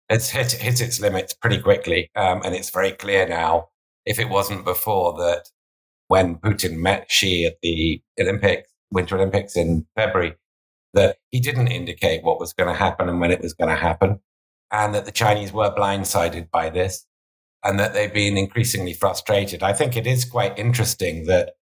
it's 0.08 0.30
hit 0.30 0.52
hit 0.52 0.80
its 0.80 1.00
limits 1.00 1.34
pretty 1.34 1.60
quickly, 1.60 2.10
um, 2.16 2.42
and 2.44 2.54
it's 2.54 2.70
very 2.70 2.92
clear 2.92 3.26
now. 3.26 3.68
If 4.06 4.18
it 4.18 4.28
wasn't 4.28 4.64
before 4.64 5.14
that, 5.14 5.48
when 6.08 6.36
Putin 6.36 6.76
met 6.76 7.10
Xi 7.10 7.46
at 7.46 7.56
the 7.62 8.02
Olympics, 8.20 8.68
Winter 8.90 9.16
Olympics 9.16 9.56
in 9.56 9.86
February, 9.96 10.34
that 10.92 11.16
he 11.30 11.40
didn't 11.40 11.68
indicate 11.68 12.22
what 12.22 12.38
was 12.38 12.52
going 12.52 12.68
to 12.68 12.78
happen 12.78 13.08
and 13.08 13.20
when 13.20 13.30
it 13.30 13.40
was 13.40 13.54
going 13.54 13.70
to 13.70 13.80
happen, 13.80 14.20
and 14.70 14.94
that 14.94 15.06
the 15.06 15.12
Chinese 15.12 15.52
were 15.52 15.74
blindsided 15.74 16.50
by 16.50 16.68
this, 16.68 17.06
and 17.64 17.78
that 17.80 17.94
they've 17.94 18.12
been 18.12 18.36
increasingly 18.36 18.92
frustrated. 18.92 19.62
I 19.62 19.72
think 19.72 19.96
it 19.96 20.06
is 20.06 20.24
quite 20.24 20.58
interesting 20.58 21.24
that, 21.26 21.54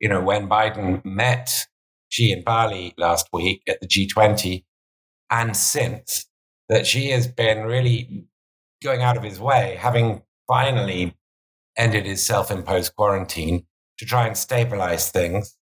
you 0.00 0.08
know, 0.08 0.20
when 0.20 0.48
Biden 0.48 1.02
met 1.04 1.50
Xi 2.10 2.30
in 2.30 2.44
Bali 2.44 2.92
last 2.98 3.28
week 3.32 3.62
at 3.66 3.80
the 3.80 3.86
G20, 3.86 4.64
and 5.30 5.56
since 5.56 6.26
that 6.70 6.86
Xi 6.86 7.10
has 7.10 7.26
been 7.26 7.64
really 7.64 8.24
going 8.82 9.02
out 9.02 9.16
of 9.16 9.24
his 9.24 9.40
way, 9.40 9.76
having 9.78 10.22
finally 10.46 11.16
ended 11.76 12.06
his 12.06 12.24
self 12.24 12.50
imposed 12.50 12.94
quarantine 12.94 13.66
to 13.98 14.06
try 14.06 14.26
and 14.26 14.36
stabilize 14.36 15.10
things 15.10 15.58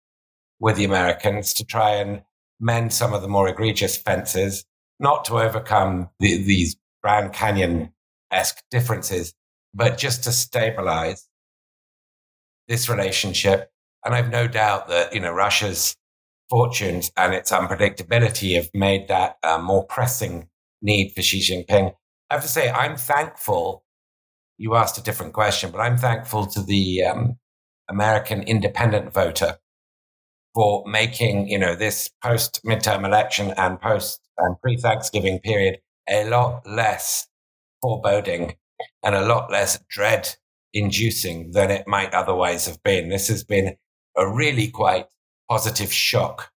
with 0.59 0.77
the 0.77 0.85
Americans, 0.85 1.55
to 1.55 1.65
try 1.65 1.93
and 1.93 2.23
mend 2.59 2.93
some 2.93 3.15
of 3.15 3.23
the 3.23 3.29
more 3.29 3.49
egregious 3.49 3.97
fences, 3.97 4.65
not 4.99 5.25
to 5.25 5.39
overcome 5.39 6.11
the, 6.19 6.43
these 6.43 6.77
Grand 7.03 7.33
Canyon 7.33 7.93
esque 8.33 8.65
differences, 8.71 9.33
but 9.73 9.97
just 9.99 10.25
to 10.25 10.33
stabilize 10.33 11.29
this 12.67 12.89
relationship. 12.89 13.71
And 14.05 14.13
I've 14.13 14.31
no 14.31 14.49
doubt 14.49 14.89
that, 14.89 15.15
you 15.15 15.21
know, 15.21 15.33
Russia's 15.33 15.97
fortunes 16.51 17.13
and 17.17 17.33
its 17.33 17.53
unpredictability 17.53 18.57
have 18.57 18.71
made 18.75 19.07
that 19.09 19.37
uh, 19.45 19.59
more 19.59 19.85
pressing 19.85 20.49
need 20.83 21.13
for 21.15 21.23
Xi 21.23 21.41
Jinping. 21.41 21.95
I 22.31 22.35
have 22.35 22.43
to 22.43 22.49
say, 22.49 22.71
I'm 22.71 22.97
thankful. 22.97 23.85
You 24.59 24.75
asked 24.75 24.99
a 24.99 25.03
different 25.03 25.33
question, 25.33 25.71
but 25.71 25.81
I'm 25.81 25.97
thankful 25.97 26.47
to 26.47 26.63
the 26.63 27.05
um, 27.05 27.39
American 27.89 28.43
independent 28.43 29.13
voter 29.13 29.59
for 30.55 30.85
making, 30.87 31.49
you 31.49 31.59
know, 31.59 31.77
this 31.77 32.11
post 32.23 32.61
midterm 32.65 33.05
election 33.05 33.53
and 33.57 33.81
post 33.81 34.21
and 34.39 34.61
pre 34.61 34.77
Thanksgiving 34.77 35.39
period 35.39 35.79
a 36.09 36.29
lot 36.29 36.67
less 36.67 37.29
foreboding 37.83 38.55
and 39.03 39.15
a 39.15 39.27
lot 39.27 39.51
less 39.51 39.79
dread 39.89 40.37
inducing 40.73 41.53
than 41.53 41.71
it 41.71 41.87
might 41.87 42.15
otherwise 42.15 42.67
have 42.67 42.83
been. 42.83 43.09
This 43.09 43.29
has 43.29 43.45
been 43.45 43.77
a 44.17 44.29
really 44.29 44.69
quite 44.69 45.07
positive 45.49 45.93
shock 45.93 46.51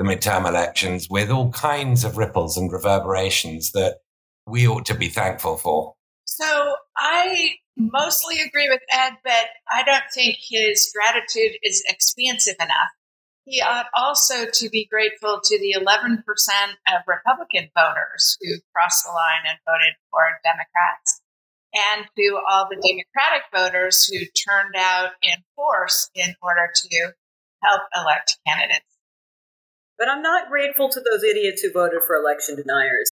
the 0.00 0.06
midterm 0.06 0.48
elections 0.48 1.08
with 1.10 1.30
all 1.30 1.52
kinds 1.52 2.04
of 2.04 2.16
ripples 2.16 2.56
and 2.56 2.72
reverberations 2.72 3.72
that 3.72 3.98
we 4.46 4.66
ought 4.66 4.86
to 4.86 4.94
be 4.94 5.08
thankful 5.10 5.58
for. 5.58 5.94
So 6.24 6.74
I 6.96 7.56
mostly 7.76 8.40
agree 8.40 8.70
with 8.70 8.80
Ed, 8.90 9.18
but 9.22 9.48
I 9.70 9.82
don't 9.82 10.08
think 10.14 10.38
his 10.40 10.90
gratitude 10.96 11.58
is 11.62 11.84
expansive 11.86 12.54
enough. 12.58 12.88
He 13.44 13.60
ought 13.60 13.88
also 13.94 14.46
to 14.50 14.70
be 14.70 14.88
grateful 14.90 15.38
to 15.44 15.58
the 15.58 15.76
11% 15.78 16.22
of 16.88 17.02
Republican 17.06 17.68
voters 17.76 18.38
who 18.40 18.54
crossed 18.74 19.04
the 19.04 19.12
line 19.12 19.44
and 19.50 19.58
voted 19.68 19.96
for 20.10 20.22
Democrats, 20.42 21.20
and 21.74 22.06
to 22.16 22.40
all 22.48 22.68
the 22.70 22.80
Democratic 22.80 23.44
voters 23.54 24.06
who 24.06 24.20
turned 24.48 24.76
out 24.78 25.10
in 25.22 25.44
force 25.54 26.08
in 26.14 26.34
order 26.42 26.70
to 26.74 27.12
help 27.62 27.82
elect 27.94 28.38
candidates. 28.46 28.89
But 30.00 30.08
I'm 30.08 30.22
not 30.22 30.48
grateful 30.48 30.88
to 30.88 31.00
those 31.00 31.22
idiots 31.22 31.62
who 31.62 31.70
voted 31.70 32.02
for 32.04 32.16
election 32.16 32.56
deniers. 32.56 33.10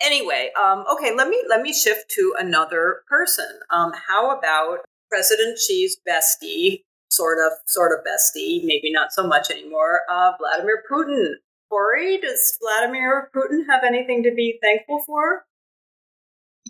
Anyway, 0.00 0.50
um, 0.58 0.84
okay, 0.90 1.12
let 1.14 1.28
me 1.28 1.42
let 1.48 1.60
me 1.60 1.72
shift 1.72 2.08
to 2.10 2.34
another 2.38 3.02
person. 3.08 3.58
Um, 3.70 3.90
how 4.06 4.30
about 4.30 4.84
President 5.10 5.58
Xi's 5.58 5.98
bestie, 6.08 6.82
sort 7.10 7.38
of, 7.44 7.58
sort 7.66 7.92
of 7.92 8.04
bestie, 8.06 8.64
maybe 8.64 8.92
not 8.92 9.12
so 9.12 9.26
much 9.26 9.50
anymore, 9.50 10.02
uh, 10.08 10.32
Vladimir 10.38 10.84
Putin. 10.90 11.32
Kori, 11.68 12.18
does 12.18 12.56
Vladimir 12.62 13.30
Putin 13.34 13.64
have 13.68 13.82
anything 13.84 14.22
to 14.22 14.32
be 14.34 14.58
thankful 14.62 15.02
for? 15.06 15.44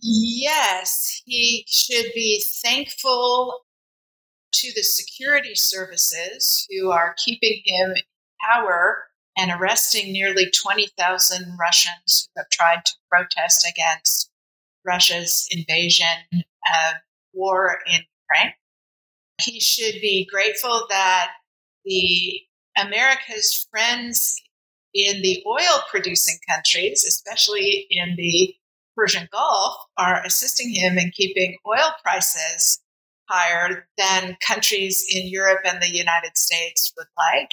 Yes, 0.02 1.22
he 1.26 1.64
should 1.68 2.12
be 2.14 2.42
thankful 2.64 3.60
to 4.52 4.72
the 4.74 4.82
security 4.82 5.54
services 5.54 6.66
who 6.70 6.90
are 6.90 7.14
keeping 7.24 7.60
him 7.64 7.90
in 7.90 8.02
power 8.48 9.08
and 9.38 9.52
arresting 9.52 10.12
nearly 10.12 10.50
20,000 10.50 11.56
Russians 11.58 12.28
who 12.34 12.40
have 12.40 12.50
tried 12.50 12.84
to 12.84 12.92
protest 13.08 13.66
against 13.66 14.30
Russia's 14.84 15.46
invasion 15.52 16.06
of 16.32 16.94
war 17.32 17.78
in 17.86 18.00
Ukraine. 18.28 18.52
He 19.40 19.60
should 19.60 20.00
be 20.00 20.28
grateful 20.30 20.86
that 20.90 21.30
the 21.84 22.40
America's 22.76 23.66
friends 23.70 24.42
in 24.92 25.22
the 25.22 25.44
oil 25.46 25.82
producing 25.88 26.38
countries, 26.48 27.04
especially 27.04 27.86
in 27.90 28.16
the 28.16 28.54
Persian 28.96 29.28
Gulf, 29.30 29.76
are 29.96 30.24
assisting 30.24 30.74
him 30.74 30.98
in 30.98 31.12
keeping 31.14 31.56
oil 31.64 31.94
prices 32.02 32.80
higher 33.28 33.86
than 33.96 34.36
countries 34.44 35.04
in 35.14 35.28
Europe 35.28 35.60
and 35.64 35.80
the 35.80 35.90
United 35.90 36.36
States 36.36 36.92
would 36.96 37.06
like 37.16 37.50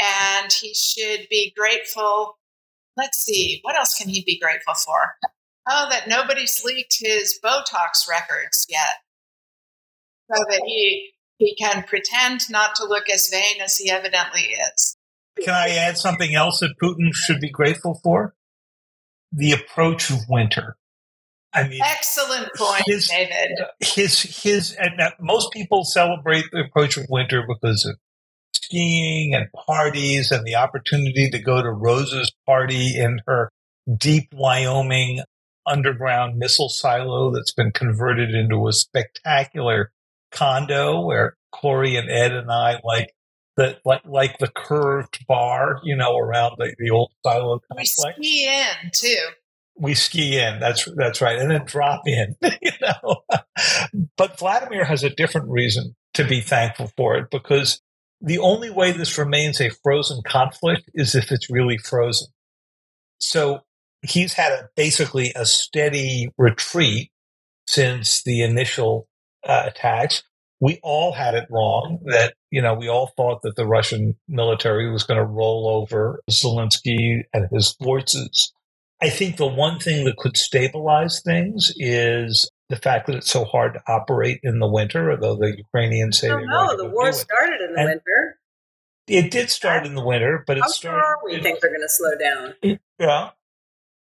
and 0.00 0.52
he 0.52 0.74
should 0.74 1.28
be 1.28 1.52
grateful. 1.56 2.38
Let's 2.96 3.18
see, 3.18 3.60
what 3.62 3.76
else 3.76 3.94
can 3.96 4.08
he 4.08 4.22
be 4.24 4.38
grateful 4.38 4.74
for? 4.74 5.14
Oh, 5.68 5.86
that 5.90 6.08
nobody's 6.08 6.62
leaked 6.64 6.96
his 7.00 7.38
Botox 7.42 8.08
records 8.08 8.66
yet, 8.68 9.02
so 10.30 10.42
that 10.48 10.62
he 10.66 11.10
he 11.38 11.54
can 11.54 11.84
pretend 11.84 12.42
not 12.50 12.74
to 12.76 12.84
look 12.84 13.08
as 13.08 13.28
vain 13.30 13.62
as 13.62 13.76
he 13.76 13.90
evidently 13.90 14.42
is. 14.42 14.96
Can 15.42 15.54
I 15.54 15.70
add 15.70 15.96
something 15.96 16.34
else 16.34 16.60
that 16.60 16.74
Putin 16.82 17.14
should 17.14 17.40
be 17.40 17.50
grateful 17.50 18.00
for? 18.02 18.34
The 19.32 19.52
approach 19.52 20.10
of 20.10 20.18
winter. 20.28 20.76
I 21.52 21.66
mean, 21.66 21.80
excellent 21.82 22.54
point, 22.54 22.82
his, 22.86 23.08
David. 23.08 23.58
His 23.80 24.20
his 24.20 24.76
and 24.78 25.00
most 25.20 25.52
people 25.52 25.84
celebrate 25.84 26.44
the 26.52 26.60
approach 26.60 26.96
of 26.96 27.06
winter 27.08 27.44
because 27.46 27.84
of 27.86 27.96
skiing 28.70 29.34
and 29.34 29.48
parties 29.52 30.30
and 30.30 30.46
the 30.46 30.54
opportunity 30.54 31.28
to 31.30 31.38
go 31.38 31.62
to 31.62 31.70
Rose's 31.70 32.32
party 32.46 32.96
in 32.96 33.20
her 33.26 33.50
deep 33.96 34.28
Wyoming 34.32 35.20
underground 35.66 36.38
missile 36.38 36.68
silo 36.68 37.32
that's 37.32 37.52
been 37.52 37.72
converted 37.72 38.34
into 38.34 38.68
a 38.68 38.72
spectacular 38.72 39.90
condo 40.30 41.00
where 41.00 41.36
Kori 41.52 41.96
and 41.96 42.10
Ed 42.10 42.32
and 42.32 42.50
I 42.50 42.80
like 42.84 43.12
the 43.56 43.78
like 43.84 44.02
like 44.04 44.38
the 44.38 44.48
curved 44.48 45.26
bar, 45.26 45.80
you 45.82 45.96
know, 45.96 46.16
around 46.16 46.54
the, 46.58 46.74
the 46.78 46.90
old 46.90 47.12
silo 47.24 47.60
complex. 47.68 47.96
We 48.18 48.24
ski 48.24 48.48
in 48.48 48.90
too. 48.92 49.26
We 49.76 49.94
ski 49.94 50.38
in. 50.38 50.60
That's 50.60 50.88
that's 50.96 51.20
right, 51.20 51.38
and 51.38 51.50
then 51.50 51.64
drop 51.64 52.02
in. 52.06 52.36
You 52.62 52.72
know, 52.80 53.22
but 54.16 54.38
Vladimir 54.38 54.84
has 54.84 55.02
a 55.02 55.10
different 55.10 55.48
reason 55.48 55.96
to 56.14 56.24
be 56.24 56.40
thankful 56.40 56.90
for 56.96 57.16
it 57.16 57.30
because 57.30 57.80
the 58.20 58.38
only 58.38 58.70
way 58.70 58.92
this 58.92 59.16
remains 59.18 59.60
a 59.60 59.70
frozen 59.70 60.22
conflict 60.26 60.90
is 60.94 61.14
if 61.14 61.32
it's 61.32 61.50
really 61.50 61.78
frozen. 61.78 62.28
So 63.18 63.60
he's 64.02 64.34
had 64.34 64.52
a, 64.52 64.68
basically 64.76 65.32
a 65.36 65.46
steady 65.46 66.28
retreat 66.38 67.10
since 67.66 68.22
the 68.22 68.42
initial 68.42 69.08
uh, 69.46 69.64
attacks. 69.66 70.22
we 70.60 70.78
all 70.82 71.12
had 71.12 71.34
it 71.34 71.46
wrong 71.50 71.98
that, 72.04 72.34
you 72.50 72.60
know, 72.60 72.74
we 72.74 72.88
all 72.88 73.12
thought 73.16 73.40
that 73.42 73.56
the 73.56 73.66
Russian 73.66 74.14
military 74.28 74.90
was 74.90 75.04
going 75.04 75.18
to 75.18 75.24
roll 75.24 75.68
over 75.68 76.20
Zelensky 76.30 77.22
and 77.32 77.48
his 77.50 77.72
forces. 77.82 78.52
I 79.02 79.08
think 79.08 79.38
the 79.38 79.46
one 79.46 79.78
thing 79.78 80.04
that 80.04 80.18
could 80.18 80.36
stabilize 80.36 81.22
things 81.22 81.72
is 81.76 82.50
the 82.70 82.76
fact 82.76 83.08
that 83.08 83.16
it's 83.16 83.30
so 83.30 83.44
hard 83.44 83.74
to 83.74 83.82
operate 83.88 84.40
in 84.44 84.60
the 84.60 84.70
winter, 84.70 85.10
although 85.10 85.34
the 85.34 85.54
Ukrainians 85.58 86.18
say 86.20 86.28
no, 86.28 86.38
no, 86.38 86.76
the 86.76 86.88
war 86.88 87.12
started 87.12 87.60
in 87.60 87.74
the 87.74 87.80
and 87.80 87.88
winter. 87.88 88.38
It 89.08 89.32
did 89.32 89.50
start 89.50 89.84
in 89.84 89.96
the 89.96 90.04
winter, 90.04 90.44
but 90.46 90.56
it 90.56 90.62
How 90.62 90.68
started. 90.68 91.00
far 91.00 91.16
we 91.24 91.42
think 91.42 91.60
they're 91.60 91.70
going 91.70 91.82
to 91.82 91.88
slow 91.88 92.16
down? 92.16 92.78
Yeah. 92.98 93.30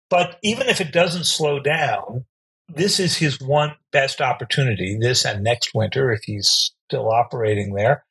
But 0.09 0.37
even 0.43 0.67
if 0.67 0.81
it 0.81 0.91
doesn't 0.91 1.23
slow 1.23 1.61
down, 1.61 2.25
this 2.67 2.99
is 2.99 3.15
his 3.15 3.39
one 3.39 3.73
best 3.93 4.19
opportunity, 4.19 4.97
this 4.99 5.25
and 5.25 5.43
next 5.43 5.73
winter, 5.73 6.11
if 6.11 6.23
he's 6.23 6.73
still 6.89 7.09
operating 7.09 7.73
there, 7.73 8.03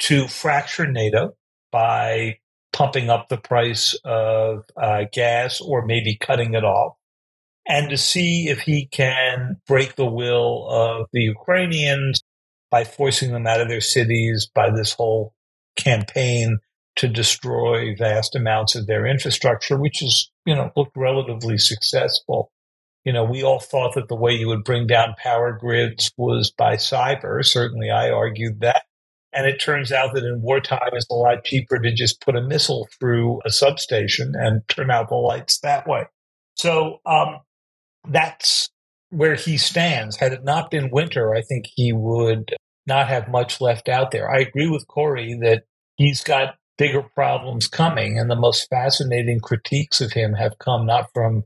to 0.00 0.26
fracture 0.26 0.86
NATO 0.86 1.36
by 1.70 2.38
pumping 2.72 3.10
up 3.10 3.28
the 3.28 3.36
price 3.36 3.94
of 4.04 4.64
uh, 4.80 5.04
gas 5.12 5.60
or 5.60 5.84
maybe 5.84 6.16
cutting 6.18 6.54
it 6.54 6.64
off, 6.64 6.94
and 7.68 7.90
to 7.90 7.98
see 7.98 8.48
if 8.48 8.60
he 8.60 8.86
can 8.86 9.60
break 9.66 9.94
the 9.94 10.06
will 10.06 10.66
of 10.68 11.06
the 11.12 11.22
Ukrainians 11.22 12.22
by 12.70 12.84
forcing 12.84 13.32
them 13.32 13.46
out 13.46 13.60
of 13.60 13.68
their 13.68 13.82
cities 13.82 14.50
by 14.52 14.70
this 14.70 14.92
whole 14.94 15.34
campaign 15.76 16.58
to 16.96 17.08
destroy 17.08 17.94
vast 17.96 18.34
amounts 18.34 18.74
of 18.74 18.86
their 18.86 19.06
infrastructure, 19.06 19.78
which 19.78 20.00
has, 20.00 20.30
you 20.44 20.54
know, 20.54 20.72
looked 20.76 20.96
relatively 20.96 21.58
successful. 21.58 22.50
You 23.04 23.12
know, 23.12 23.24
we 23.24 23.44
all 23.44 23.60
thought 23.60 23.94
that 23.94 24.08
the 24.08 24.16
way 24.16 24.32
you 24.32 24.48
would 24.48 24.64
bring 24.64 24.86
down 24.86 25.14
power 25.22 25.52
grids 25.52 26.10
was 26.16 26.50
by 26.50 26.74
cyber. 26.76 27.44
Certainly 27.44 27.90
I 27.90 28.10
argued 28.10 28.60
that. 28.60 28.82
And 29.32 29.46
it 29.46 29.60
turns 29.60 29.92
out 29.92 30.14
that 30.14 30.24
in 30.24 30.42
wartime, 30.42 30.90
it's 30.94 31.06
a 31.10 31.14
lot 31.14 31.44
cheaper 31.44 31.78
to 31.78 31.92
just 31.92 32.20
put 32.22 32.34
a 32.34 32.42
missile 32.42 32.88
through 32.98 33.40
a 33.44 33.50
substation 33.50 34.32
and 34.34 34.66
turn 34.68 34.90
out 34.90 35.10
the 35.10 35.14
lights 35.14 35.60
that 35.60 35.86
way. 35.86 36.06
So 36.56 36.98
um, 37.06 37.38
that's 38.08 38.70
where 39.10 39.34
he 39.34 39.56
stands. 39.56 40.16
Had 40.16 40.32
it 40.32 40.44
not 40.44 40.70
been 40.70 40.90
winter, 40.90 41.34
I 41.34 41.42
think 41.42 41.66
he 41.74 41.92
would 41.92 42.54
not 42.86 43.08
have 43.08 43.28
much 43.28 43.60
left 43.60 43.88
out 43.88 44.10
there. 44.10 44.30
I 44.30 44.40
agree 44.40 44.68
with 44.68 44.86
Kori 44.86 45.34
that 45.42 45.64
he's 45.96 46.22
got 46.22 46.54
bigger 46.76 47.02
problems 47.02 47.68
coming, 47.68 48.18
and 48.18 48.30
the 48.30 48.36
most 48.36 48.68
fascinating 48.70 49.40
critiques 49.40 50.00
of 50.00 50.12
him 50.12 50.32
have 50.34 50.58
come 50.58 50.86
not 50.86 51.10
from 51.12 51.42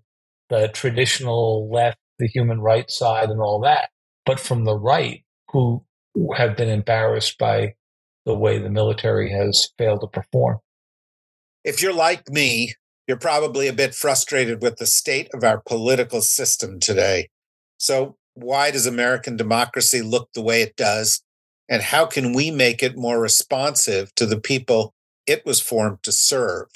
the 0.50 0.69
traditional 0.69 1.71
left, 1.73 1.99
the 2.19 2.28
human 2.28 2.61
rights 2.61 2.99
side, 2.99 3.31
and 3.31 3.40
all 3.40 3.61
that, 3.61 3.88
but 4.26 4.38
from 4.38 4.64
the 4.64 4.76
right, 4.76 5.25
who 5.50 5.85
have 6.37 6.57
been 6.57 6.69
embarrassed 6.69 7.38
by 7.38 7.75
the 8.26 8.35
way 8.35 8.59
the 8.59 8.71
military 8.71 9.33
has 9.33 9.69
failed 9.78 10.00
to 10.02 10.07
perform. 10.07 10.59
If 11.64 11.83
you're 11.83 11.95
like 11.95 12.28
me, 12.28 12.75
you're 13.12 13.19
probably 13.19 13.69
a 13.69 13.75
bit 13.75 13.95
frustrated 13.95 14.62
with 14.62 14.78
the 14.78 14.87
state 14.87 15.28
of 15.35 15.45
our 15.45 15.61
political 15.61 16.23
system 16.23 16.81
today. 16.81 17.28
So, 17.76 18.16
why 18.33 18.71
does 18.71 18.87
American 18.87 19.37
democracy 19.37 20.00
look 20.00 20.31
the 20.33 20.40
way 20.40 20.62
it 20.62 20.76
does? 20.76 21.23
And 21.69 21.83
how 21.83 22.07
can 22.07 22.33
we 22.33 22.50
make 22.50 22.83
it 22.83 22.97
more 22.97 23.21
responsive 23.21 24.14
to 24.14 24.25
the 24.25 24.40
people 24.40 24.95
it 25.26 25.45
was 25.45 25.61
formed 25.61 26.02
to 26.04 26.11
serve? 26.11 26.69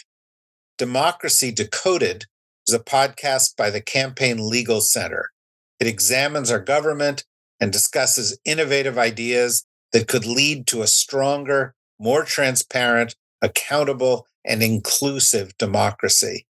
Democracy 0.77 1.51
Decoded 1.51 2.27
is 2.67 2.75
a 2.75 2.81
podcast 2.81 3.57
by 3.57 3.71
the 3.71 3.81
Campaign 3.81 4.47
Legal 4.47 4.83
Center. 4.83 5.31
It 5.81 5.87
examines 5.87 6.51
our 6.51 6.61
government 6.61 7.25
and 7.61 7.73
discusses 7.73 8.39
innovative 8.45 8.99
ideas 8.99 9.65
that 9.95 10.07
could 10.07 10.27
lead 10.27 10.67
to 10.67 10.83
a 10.83 10.87
stronger, 10.87 11.75
more 11.99 12.25
transparent, 12.25 13.17
accountable, 13.41 14.27
and 14.47 14.63
inclusive 14.63 15.57
democracy. 15.59 16.47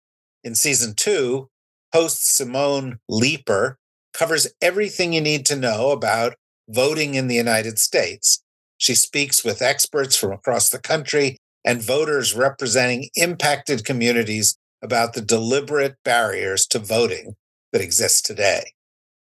In 0.43 0.55
season 0.55 0.95
two, 0.95 1.49
host 1.93 2.27
Simone 2.35 2.99
Leeper 3.07 3.77
covers 4.13 4.47
everything 4.61 5.13
you 5.13 5.21
need 5.21 5.45
to 5.45 5.55
know 5.55 5.91
about 5.91 6.35
voting 6.67 7.15
in 7.15 7.27
the 7.27 7.35
United 7.35 7.79
States. 7.79 8.43
She 8.77 8.95
speaks 8.95 9.43
with 9.43 9.61
experts 9.61 10.15
from 10.15 10.31
across 10.31 10.69
the 10.69 10.79
country 10.79 11.37
and 11.65 11.81
voters 11.81 12.35
representing 12.35 13.09
impacted 13.15 13.85
communities 13.85 14.57
about 14.81 15.13
the 15.13 15.21
deliberate 15.21 15.95
barriers 16.03 16.65
to 16.67 16.79
voting 16.79 17.35
that 17.71 17.81
exist 17.81 18.25
today. 18.25 18.73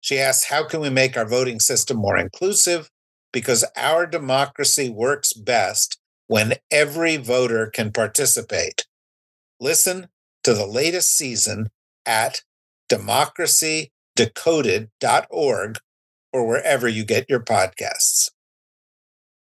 She 0.02 0.20
asks, 0.20 0.46
How 0.46 0.66
can 0.66 0.82
we 0.82 0.90
make 0.90 1.18
our 1.18 1.26
voting 1.26 1.60
system 1.60 1.98
more 1.98 2.18
inclusive? 2.18 2.90
Because 3.32 3.66
our 3.76 4.06
democracy 4.06 4.90
works 4.90 5.34
best 5.34 5.98
when 6.28 6.54
every 6.72 7.18
voter 7.18 7.68
can 7.68 7.92
participate. 7.92 8.88
Listen 9.60 10.08
to 10.44 10.54
the 10.54 10.66
latest 10.66 11.16
season 11.16 11.70
at 12.06 12.42
democracydecoded.org 12.92 15.78
or 16.34 16.48
wherever 16.48 16.88
you 16.88 17.06
get 17.06 17.30
your 17.30 17.40
podcasts. 17.40 18.32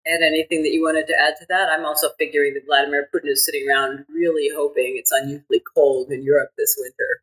And 0.06 0.22
anything 0.24 0.62
that 0.62 0.72
you 0.72 0.84
wanted 0.84 1.08
to 1.08 1.16
add 1.20 1.34
to 1.40 1.48
that? 1.50 1.70
I'm 1.70 1.84
also 1.84 2.10
figuring 2.20 2.54
that 2.54 2.68
Vladimir 2.68 3.10
Putin 3.14 3.32
is 3.32 3.44
sitting 3.44 3.68
around 3.68 4.06
really 4.08 4.52
hoping 4.56 4.98
it's 4.98 5.12
unusually 5.12 5.64
cold 5.74 6.12
in 6.12 6.24
Europe 6.24 6.52
this 6.58 6.76
winter. 6.78 7.22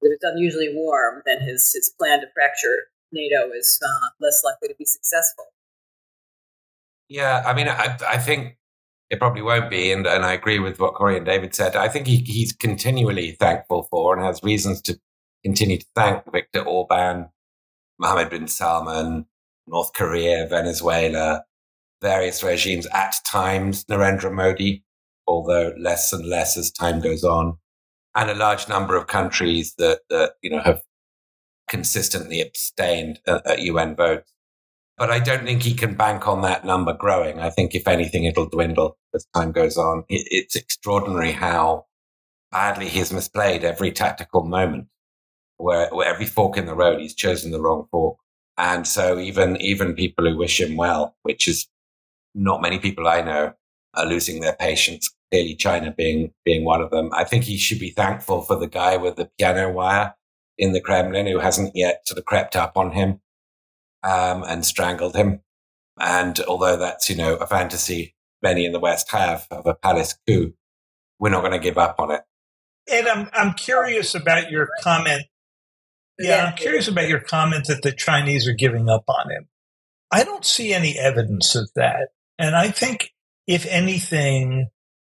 If 0.00 0.14
it's 0.14 0.24
unusually 0.24 0.72
warm, 0.74 1.22
then 1.26 1.42
his, 1.42 1.70
his 1.74 1.92
plan 1.98 2.20
to 2.20 2.26
fracture 2.32 2.88
NATO 3.12 3.50
is 3.52 3.78
uh, 3.86 4.08
less 4.18 4.42
likely 4.44 4.68
to 4.68 4.74
be 4.78 4.86
successful. 4.86 5.44
Yeah, 7.08 7.42
I 7.46 7.54
mean, 7.54 7.68
I, 7.68 7.96
I 8.06 8.18
think 8.18 8.56
it 9.10 9.18
probably 9.18 9.42
won't 9.42 9.70
be. 9.70 9.92
And, 9.92 10.06
and 10.06 10.24
I 10.24 10.32
agree 10.32 10.58
with 10.58 10.80
what 10.80 10.94
Kori 10.94 11.16
and 11.16 11.26
David 11.26 11.54
said. 11.54 11.76
I 11.76 11.88
think 11.88 12.06
he, 12.06 12.18
he's 12.18 12.52
continually 12.52 13.32
thankful 13.32 13.84
for 13.90 14.14
and 14.14 14.24
has 14.24 14.42
reasons 14.42 14.80
to 14.82 14.98
continue 15.44 15.78
to 15.78 15.86
thank 15.94 16.30
Viktor 16.32 16.62
Orban, 16.62 17.28
Mohammed 17.98 18.30
bin 18.30 18.48
Salman, 18.48 19.26
North 19.66 19.92
Korea, 19.92 20.46
Venezuela, 20.48 21.44
various 22.02 22.42
regimes 22.42 22.86
at 22.92 23.14
times, 23.26 23.84
Narendra 23.84 24.32
Modi, 24.32 24.84
although 25.26 25.72
less 25.78 26.12
and 26.12 26.26
less 26.26 26.56
as 26.56 26.70
time 26.70 27.00
goes 27.00 27.24
on, 27.24 27.58
and 28.14 28.30
a 28.30 28.34
large 28.34 28.68
number 28.68 28.96
of 28.96 29.06
countries 29.06 29.74
that, 29.78 30.00
that 30.10 30.32
you 30.42 30.50
know, 30.50 30.60
have 30.60 30.82
consistently 31.68 32.40
abstained 32.40 33.20
uh, 33.26 33.40
at, 33.44 33.52
at 33.52 33.62
UN 33.62 33.94
votes. 33.96 34.32
But 34.98 35.10
I 35.10 35.18
don't 35.18 35.44
think 35.44 35.62
he 35.62 35.74
can 35.74 35.94
bank 35.94 36.26
on 36.26 36.40
that 36.42 36.64
number 36.64 36.94
growing. 36.94 37.38
I 37.38 37.50
think, 37.50 37.74
if 37.74 37.86
anything, 37.86 38.24
it'll 38.24 38.48
dwindle 38.48 38.96
as 39.14 39.26
time 39.34 39.52
goes 39.52 39.76
on. 39.76 40.04
It, 40.08 40.26
it's 40.30 40.56
extraordinary 40.56 41.32
how 41.32 41.84
badly 42.50 42.88
he's 42.88 43.12
misplayed 43.12 43.62
every 43.62 43.92
tactical 43.92 44.44
moment, 44.44 44.86
where, 45.58 45.90
where 45.90 46.08
every 46.08 46.24
fork 46.24 46.56
in 46.56 46.64
the 46.64 46.74
road, 46.74 47.00
he's 47.00 47.14
chosen 47.14 47.50
the 47.50 47.60
wrong 47.60 47.86
fork. 47.90 48.16
And 48.56 48.86
so 48.86 49.18
even, 49.18 49.60
even 49.60 49.94
people 49.94 50.26
who 50.26 50.38
wish 50.38 50.60
him 50.60 50.76
well, 50.76 51.14
which 51.22 51.46
is 51.46 51.68
not 52.34 52.62
many 52.62 52.78
people 52.78 53.06
I 53.06 53.20
know, 53.20 53.52
are 53.92 54.06
losing 54.06 54.40
their 54.40 54.56
patience. 54.58 55.12
Clearly, 55.30 55.56
China 55.56 55.92
being, 55.92 56.32
being 56.44 56.64
one 56.64 56.80
of 56.80 56.90
them. 56.90 57.10
I 57.12 57.24
think 57.24 57.44
he 57.44 57.58
should 57.58 57.80
be 57.80 57.90
thankful 57.90 58.42
for 58.42 58.56
the 58.56 58.68
guy 58.68 58.96
with 58.96 59.16
the 59.16 59.28
piano 59.38 59.70
wire 59.70 60.14
in 60.56 60.72
the 60.72 60.80
Kremlin 60.80 61.26
who 61.26 61.40
hasn't 61.40 61.72
yet 61.74 62.06
sort 62.06 62.18
of 62.18 62.24
crept 62.24 62.56
up 62.56 62.78
on 62.78 62.92
him 62.92 63.20
um, 64.02 64.44
and 64.44 64.64
strangled 64.64 65.16
him. 65.16 65.40
And 65.98 66.38
although 66.40 66.76
that's, 66.76 67.08
you 67.08 67.16
know, 67.16 67.36
a 67.36 67.46
fantasy 67.46 68.14
many 68.42 68.66
in 68.66 68.72
the 68.72 68.80
West 68.80 69.10
have 69.12 69.46
of 69.50 69.66
a 69.66 69.74
palace 69.74 70.18
coup, 70.26 70.52
we're 71.18 71.30
not 71.30 71.40
going 71.40 71.52
to 71.52 71.58
give 71.58 71.78
up 71.78 71.96
on 71.98 72.10
it. 72.10 72.22
And 72.90 73.08
I'm, 73.08 73.28
I'm 73.32 73.54
curious 73.54 74.14
about 74.14 74.50
your 74.50 74.68
comment. 74.82 75.24
Yeah, 76.18 76.46
I'm 76.46 76.56
curious 76.56 76.88
about 76.88 77.08
your 77.08 77.20
comment 77.20 77.66
that 77.66 77.82
the 77.82 77.92
Chinese 77.92 78.48
are 78.48 78.54
giving 78.54 78.88
up 78.88 79.04
on 79.08 79.30
him. 79.30 79.48
I 80.10 80.24
don't 80.24 80.44
see 80.44 80.72
any 80.72 80.98
evidence 80.98 81.54
of 81.54 81.68
that. 81.74 82.08
And 82.38 82.54
I 82.54 82.68
think, 82.68 83.10
if 83.46 83.66
anything, 83.66 84.68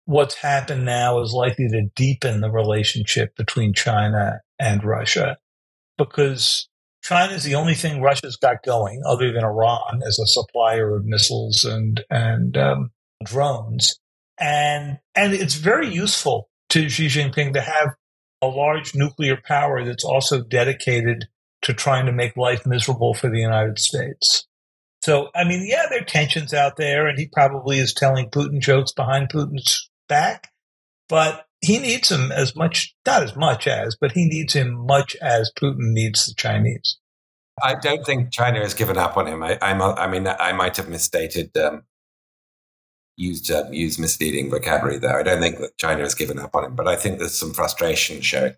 what's 0.05 0.37
happened 0.37 0.85
now 0.85 1.21
is 1.21 1.33
likely 1.33 1.69
to 1.69 1.89
deepen 1.95 2.41
the 2.41 2.51
relationship 2.51 3.37
between 3.37 3.75
China 3.75 4.41
and 4.59 4.85
Russia 4.85 5.39
because 5.99 6.69
China 7.07 7.35
is 7.35 7.45
the 7.45 7.55
only 7.55 7.75
thing 7.75 8.03
Russia's 8.03 8.37
got 8.37 8.64
going, 8.64 9.03
other 9.07 9.33
than 9.33 9.45
Iran, 9.45 10.03
as 10.05 10.19
a 10.19 10.27
supplier 10.27 10.97
of 10.97 11.05
missiles 11.05 11.64
and 11.64 12.03
and 12.11 12.57
um, 12.57 12.90
drones, 13.25 14.01
and 14.40 14.99
and 15.14 15.33
it's 15.33 15.55
very 15.55 15.88
useful 15.88 16.49
to 16.71 16.88
Xi 16.88 17.07
Jinping 17.07 17.53
to 17.53 17.61
have 17.61 17.90
a 18.42 18.49
large 18.49 18.97
nuclear 18.97 19.37
power 19.37 19.85
that's 19.85 20.05
also 20.05 20.42
dedicated 20.42 21.27
to 21.62 21.73
trying 21.73 22.07
to 22.07 22.12
make 22.12 22.37
life 22.37 22.66
miserable 22.66 23.14
for 23.14 23.31
the 23.31 23.40
United 23.40 23.79
States. 23.79 24.47
So, 25.03 25.29
I 25.33 25.45
mean, 25.45 25.64
yeah, 25.64 25.87
there 25.88 26.01
are 26.01 26.05
tensions 26.05 26.53
out 26.53 26.77
there, 26.77 27.07
and 27.07 27.16
he 27.16 27.29
probably 27.29 27.79
is 27.79 27.95
telling 27.95 28.31
Putin 28.31 28.61
jokes 28.61 28.90
behind 28.90 29.29
Putin's 29.29 29.88
back, 30.09 30.51
but 31.09 31.47
he 31.61 31.79
needs 31.79 32.11
him 32.11 32.31
as 32.33 32.55
much, 32.55 32.95
not 33.07 33.23
as 33.23 33.37
much 33.37 33.66
as, 33.66 33.97
but 34.01 34.12
he 34.12 34.27
needs 34.27 34.55
him 34.55 34.75
much 34.87 35.16
as 35.16 35.51
Putin 35.59 35.92
needs 35.92 36.27
the 36.27 36.35
Chinese. 36.35 36.99
I 37.62 37.75
don't 37.75 38.05
think 38.05 38.33
China 38.33 38.61
has 38.61 38.75
given 38.75 38.99
up 38.99 39.16
on 39.16 39.27
him. 39.27 39.42
I, 39.42 39.59
I'm, 39.62 39.81
I 39.81 40.07
mean, 40.07 40.27
I 40.27 40.53
might 40.53 40.77
have 40.77 40.88
misstated, 40.88 41.57
um, 41.57 41.85
used 43.16 43.51
um, 43.51 43.73
used 43.73 43.99
misleading 43.99 44.51
vocabulary 44.51 44.99
there. 44.99 45.19
I 45.19 45.23
don't 45.23 45.40
think 45.40 45.59
that 45.59 45.79
China 45.79 46.03
has 46.03 46.14
given 46.14 46.38
up 46.38 46.55
on 46.55 46.64
him, 46.64 46.75
but 46.77 46.87
I 46.87 46.97
think 46.97 47.19
there's 47.19 47.35
some 47.35 47.55
frustration 47.55 48.21
showing. 48.21 48.55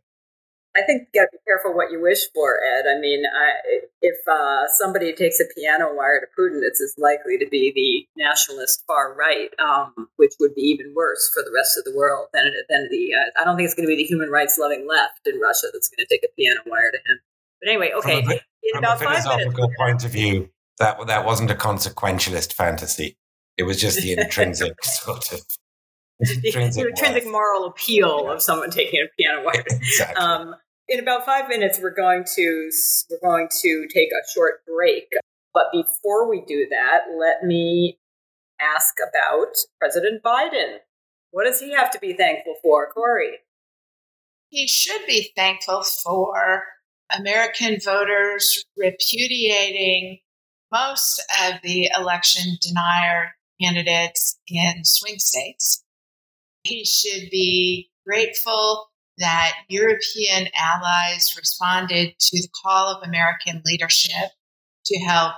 I 0.76 0.82
think 0.82 1.08
you 1.12 1.20
got 1.20 1.26
to 1.26 1.32
be 1.32 1.38
careful 1.46 1.74
what 1.74 1.90
you 1.90 2.00
wish 2.00 2.30
for, 2.34 2.60
Ed. 2.62 2.84
I 2.86 3.00
mean, 3.00 3.24
I, 3.24 3.86
if 4.02 4.16
uh, 4.28 4.68
somebody 4.78 5.12
takes 5.12 5.40
a 5.40 5.44
piano 5.56 5.94
wire 5.94 6.20
to 6.20 6.26
Putin, 6.38 6.60
it's 6.62 6.80
as 6.80 6.94
likely 6.98 7.38
to 7.38 7.48
be 7.48 7.72
the 7.74 8.22
nationalist 8.22 8.84
far 8.86 9.14
right, 9.14 9.50
um, 9.58 10.08
which 10.16 10.34
would 10.38 10.54
be 10.54 10.62
even 10.62 10.94
worse 10.94 11.30
for 11.34 11.42
the 11.42 11.50
rest 11.54 11.78
of 11.78 11.84
the 11.84 11.96
world 11.96 12.28
than 12.32 12.52
than 12.68 12.88
the. 12.90 13.14
Uh, 13.14 13.40
I 13.40 13.44
don't 13.44 13.56
think 13.56 13.66
it's 13.66 13.74
going 13.74 13.86
to 13.86 13.94
be 13.94 13.96
the 13.96 14.04
human 14.06 14.30
rights 14.30 14.58
loving 14.58 14.86
left 14.88 15.26
in 15.26 15.40
Russia 15.40 15.66
that's 15.72 15.88
going 15.88 16.06
to 16.06 16.14
take 16.14 16.22
a 16.24 16.32
piano 16.36 16.60
wire 16.66 16.92
to 16.92 16.98
him. 16.98 17.18
But 17.60 17.70
anyway, 17.70 17.92
okay. 17.98 18.22
From 18.22 18.32
a, 18.32 18.40
in 18.62 18.78
about 18.78 19.02
five 19.02 19.24
minutes, 19.24 19.58
point 19.78 20.04
of 20.04 20.10
view, 20.10 20.50
that 20.78 21.04
that 21.06 21.24
wasn't 21.24 21.50
a 21.50 21.54
consequentialist 21.54 22.52
fantasy. 22.52 23.16
It 23.56 23.64
was 23.64 23.80
just 23.80 24.00
the 24.00 24.12
intrinsic 24.18 24.84
sort 24.84 25.32
of 25.32 25.40
intrinsic, 26.20 26.82
the 26.82 26.88
intrinsic 26.88 27.30
moral 27.30 27.66
appeal 27.66 28.30
of 28.30 28.42
someone 28.42 28.70
taking 28.70 29.00
a 29.00 29.08
piano 29.16 29.44
wire. 29.44 29.64
exactly. 29.66 30.16
Um, 30.16 30.54
in 30.88 31.00
about 31.00 31.26
five 31.26 31.48
minutes, 31.48 31.78
we're 31.80 31.94
going 31.94 32.24
to 32.36 32.70
we're 33.10 33.20
going 33.20 33.48
to 33.60 33.86
take 33.92 34.08
a 34.08 34.22
short 34.34 34.64
break. 34.66 35.08
But 35.52 35.66
before 35.72 36.28
we 36.28 36.42
do 36.46 36.66
that, 36.70 37.04
let 37.18 37.44
me 37.44 37.98
ask 38.60 38.94
about 39.08 39.54
President 39.78 40.22
Biden. 40.22 40.78
What 41.30 41.44
does 41.44 41.60
he 41.60 41.72
have 41.72 41.90
to 41.92 41.98
be 41.98 42.14
thankful 42.14 42.54
for, 42.62 42.90
Kori? 42.92 43.38
He 44.48 44.66
should 44.66 45.06
be 45.06 45.30
thankful 45.36 45.84
for 46.04 46.64
American 47.16 47.78
voters 47.84 48.64
repudiating 48.76 50.18
most 50.72 51.22
of 51.44 51.60
the 51.62 51.90
election 51.98 52.56
denier 52.60 53.32
candidates 53.60 54.38
in 54.48 54.84
swing 54.84 55.18
states. 55.18 55.84
He 56.68 56.84
should 56.84 57.30
be 57.30 57.90
grateful 58.06 58.88
that 59.18 59.54
European 59.68 60.48
allies 60.54 61.34
responded 61.36 62.14
to 62.18 62.42
the 62.42 62.48
call 62.62 62.94
of 62.94 63.06
American 63.06 63.62
leadership 63.64 64.30
to 64.86 64.98
help 65.00 65.34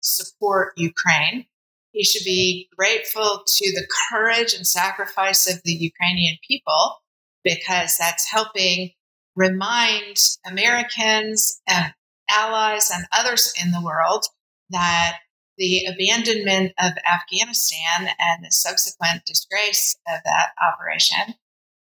support 0.00 0.74
Ukraine. 0.76 1.46
He 1.92 2.04
should 2.04 2.24
be 2.24 2.68
grateful 2.76 3.42
to 3.46 3.72
the 3.72 3.86
courage 4.10 4.52
and 4.54 4.66
sacrifice 4.66 5.50
of 5.50 5.62
the 5.64 5.72
Ukrainian 5.72 6.36
people 6.46 6.96
because 7.42 7.96
that's 7.96 8.30
helping 8.30 8.90
remind 9.34 10.16
Americans 10.46 11.60
and 11.68 11.92
allies 12.28 12.90
and 12.92 13.06
others 13.16 13.52
in 13.62 13.70
the 13.70 13.82
world 13.82 14.24
that 14.70 15.18
the 15.58 15.86
abandonment 15.86 16.72
of 16.78 16.92
Afghanistan 17.10 18.08
and 18.18 18.44
the 18.44 18.50
subsequent 18.50 19.24
disgrace 19.26 19.96
of 20.08 20.20
that 20.24 20.50
operation 20.62 21.34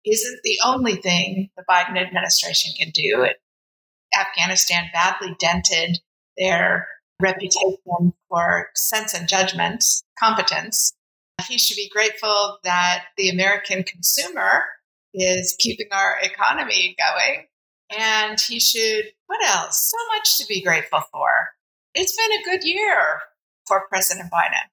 isn't 0.05 0.41
the 0.43 0.59
only 0.65 0.97
thing 0.97 1.51
the 1.57 1.65
Biden 1.69 1.99
administration 1.99 2.73
can 2.79 2.91
do. 2.91 3.23
It, 3.23 3.37
Afghanistan 4.19 4.89
badly 4.93 5.37
dented 5.39 5.99
their 6.39 6.89
reputation 7.21 8.13
for 8.29 8.71
sense 8.75 9.13
and 9.13 9.29
judgment, 9.29 9.85
competence. 10.19 10.95
He 11.47 11.59
should 11.59 11.77
be 11.77 11.91
grateful 11.93 12.59
that 12.65 13.05
the 13.17 13.29
American 13.29 13.83
consumer 13.83 14.65
is 15.13 15.57
keeping 15.59 15.89
our 15.93 16.17
economy 16.23 16.97
going. 16.99 17.47
And 17.97 18.41
he 18.41 18.61
should, 18.61 19.05
what 19.27 19.41
else? 19.47 19.91
So 19.91 20.17
much 20.17 20.39
to 20.39 20.47
be 20.47 20.63
grateful 20.63 21.01
for. 21.13 21.29
It's 21.95 22.17
been 22.17 22.39
a 22.39 22.45
good 22.45 22.65
year 22.65 23.21
for 23.69 23.87
President 23.89 24.33
Biden. 24.33 24.67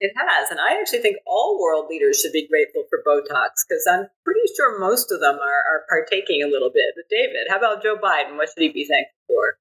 It 0.00 0.12
has. 0.14 0.50
And 0.50 0.60
I 0.60 0.78
actually 0.78 1.00
think 1.00 1.16
all 1.26 1.58
world 1.60 1.86
leaders 1.90 2.20
should 2.20 2.32
be 2.32 2.46
grateful 2.46 2.84
for 2.88 3.02
Botox 3.02 3.66
because 3.66 3.84
I'm 3.90 4.06
pretty 4.24 4.46
sure 4.56 4.78
most 4.78 5.10
of 5.10 5.20
them 5.20 5.34
are, 5.34 5.62
are 5.74 5.86
partaking 5.88 6.42
a 6.44 6.48
little 6.48 6.70
bit. 6.70 6.94
But, 6.94 7.10
David, 7.10 7.48
how 7.48 7.58
about 7.58 7.82
Joe 7.82 7.96
Biden? 7.96 8.36
What 8.36 8.48
should 8.48 8.62
he 8.62 8.68
be 8.68 8.86
thankful 8.86 9.18
for? 9.26 9.58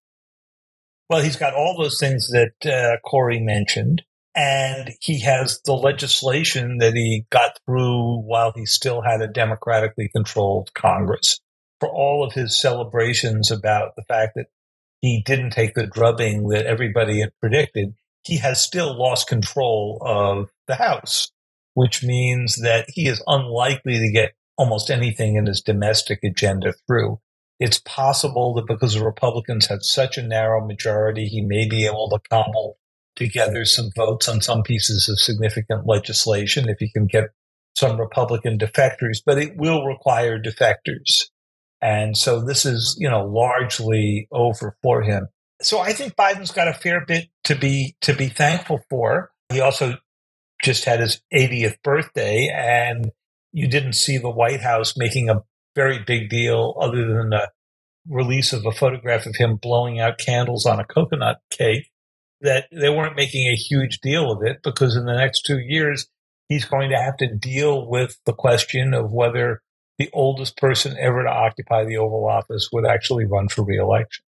Well, 1.09 1.23
he's 1.23 1.37
got 1.37 1.55
all 1.55 1.75
those 1.75 1.99
things 1.99 2.29
that 2.29 2.53
uh, 2.65 2.97
Kori 3.09 3.39
mentioned. 3.39 4.03
And 4.35 4.91
he 5.01 5.21
has 5.21 5.61
the 5.65 5.73
legislation 5.73 6.77
that 6.77 6.93
he 6.93 7.25
got 7.31 7.57
through 7.65 8.19
while 8.19 8.53
he 8.55 8.67
still 8.67 9.01
had 9.01 9.21
a 9.21 9.27
democratically 9.27 10.09
controlled 10.15 10.71
Congress. 10.75 11.39
For 11.79 11.89
all 11.89 12.23
of 12.23 12.33
his 12.33 12.59
celebrations 12.59 13.49
about 13.49 13.95
the 13.95 14.03
fact 14.03 14.33
that 14.35 14.47
he 15.01 15.23
didn't 15.25 15.51
take 15.51 15.73
the 15.73 15.87
drubbing 15.87 16.49
that 16.49 16.67
everybody 16.67 17.21
had 17.21 17.31
predicted, 17.39 17.95
he 18.23 18.37
has 18.37 18.61
still 18.61 18.97
lost 18.97 19.27
control 19.27 20.01
of 20.01 20.49
the 20.67 20.75
House, 20.75 21.31
which 21.73 22.03
means 22.03 22.57
that 22.61 22.85
he 22.89 23.07
is 23.07 23.23
unlikely 23.27 23.99
to 23.99 24.11
get 24.11 24.33
almost 24.57 24.89
anything 24.89 25.35
in 25.35 25.45
his 25.45 25.61
domestic 25.61 26.19
agenda 26.23 26.73
through. 26.87 27.19
It's 27.59 27.79
possible 27.79 28.53
that 28.55 28.67
because 28.67 28.93
the 28.93 29.03
Republicans 29.03 29.67
had 29.67 29.83
such 29.83 30.17
a 30.17 30.27
narrow 30.27 30.65
majority, 30.65 31.25
he 31.25 31.41
may 31.41 31.67
be 31.67 31.85
able 31.85 32.09
to 32.09 32.19
cobble 32.29 32.77
together 33.15 33.65
some 33.65 33.89
votes 33.95 34.27
on 34.29 34.41
some 34.41 34.61
pieces 34.63 35.09
of 35.09 35.19
significant 35.19 35.87
legislation 35.87 36.69
if 36.69 36.77
he 36.79 36.91
can 36.91 37.07
get 37.07 37.29
some 37.75 37.99
Republican 37.99 38.57
defectors, 38.57 39.19
but 39.25 39.37
it 39.37 39.55
will 39.55 39.85
require 39.85 40.39
defectors. 40.39 41.29
And 41.81 42.17
so 42.17 42.43
this 42.43 42.65
is, 42.65 42.95
you 42.99 43.09
know, 43.09 43.25
largely 43.25 44.27
over 44.31 44.75
for 44.81 45.03
him. 45.03 45.27
So 45.61 45.79
I 45.79 45.93
think 45.93 46.15
Biden's 46.15 46.51
got 46.51 46.67
a 46.67 46.73
fair 46.73 47.03
bit 47.05 47.29
to 47.45 47.55
be 47.55 47.95
to 48.01 48.13
be 48.13 48.27
thankful 48.27 48.81
for. 48.89 49.31
He 49.49 49.59
also 49.59 49.97
just 50.61 50.85
had 50.85 50.99
his 50.99 51.21
80th 51.33 51.81
birthday, 51.83 52.49
and 52.53 53.11
you 53.51 53.67
didn't 53.67 53.93
see 53.93 54.17
the 54.17 54.29
White 54.29 54.61
House 54.61 54.97
making 54.97 55.29
a 55.29 55.43
very 55.75 55.99
big 55.99 56.29
deal 56.29 56.75
other 56.79 57.07
than 57.07 57.29
the 57.29 57.49
release 58.09 58.53
of 58.53 58.65
a 58.65 58.71
photograph 58.71 59.25
of 59.25 59.35
him 59.35 59.55
blowing 59.55 59.99
out 59.99 60.17
candles 60.17 60.65
on 60.65 60.79
a 60.79 60.85
coconut 60.85 61.37
cake. 61.49 61.89
That 62.41 62.67
they 62.71 62.89
weren't 62.89 63.15
making 63.15 63.47
a 63.47 63.55
huge 63.55 63.99
deal 63.99 64.31
of 64.31 64.43
it 64.43 64.59
because 64.63 64.95
in 64.95 65.05
the 65.05 65.15
next 65.15 65.41
two 65.41 65.57
years, 65.57 66.07
he's 66.49 66.65
going 66.65 66.91
to 66.91 67.01
have 67.01 67.17
to 67.17 67.33
deal 67.33 67.89
with 67.89 68.19
the 68.25 68.33
question 68.33 68.93
of 68.93 69.11
whether 69.11 69.63
the 69.97 70.09
oldest 70.13 70.55
person 70.57 70.95
ever 70.99 71.23
to 71.23 71.29
occupy 71.29 71.83
the 71.83 71.97
Oval 71.97 72.27
Office 72.27 72.69
would 72.71 72.85
actually 72.85 73.25
run 73.25 73.47
for 73.47 73.63
reelection. 73.63 74.23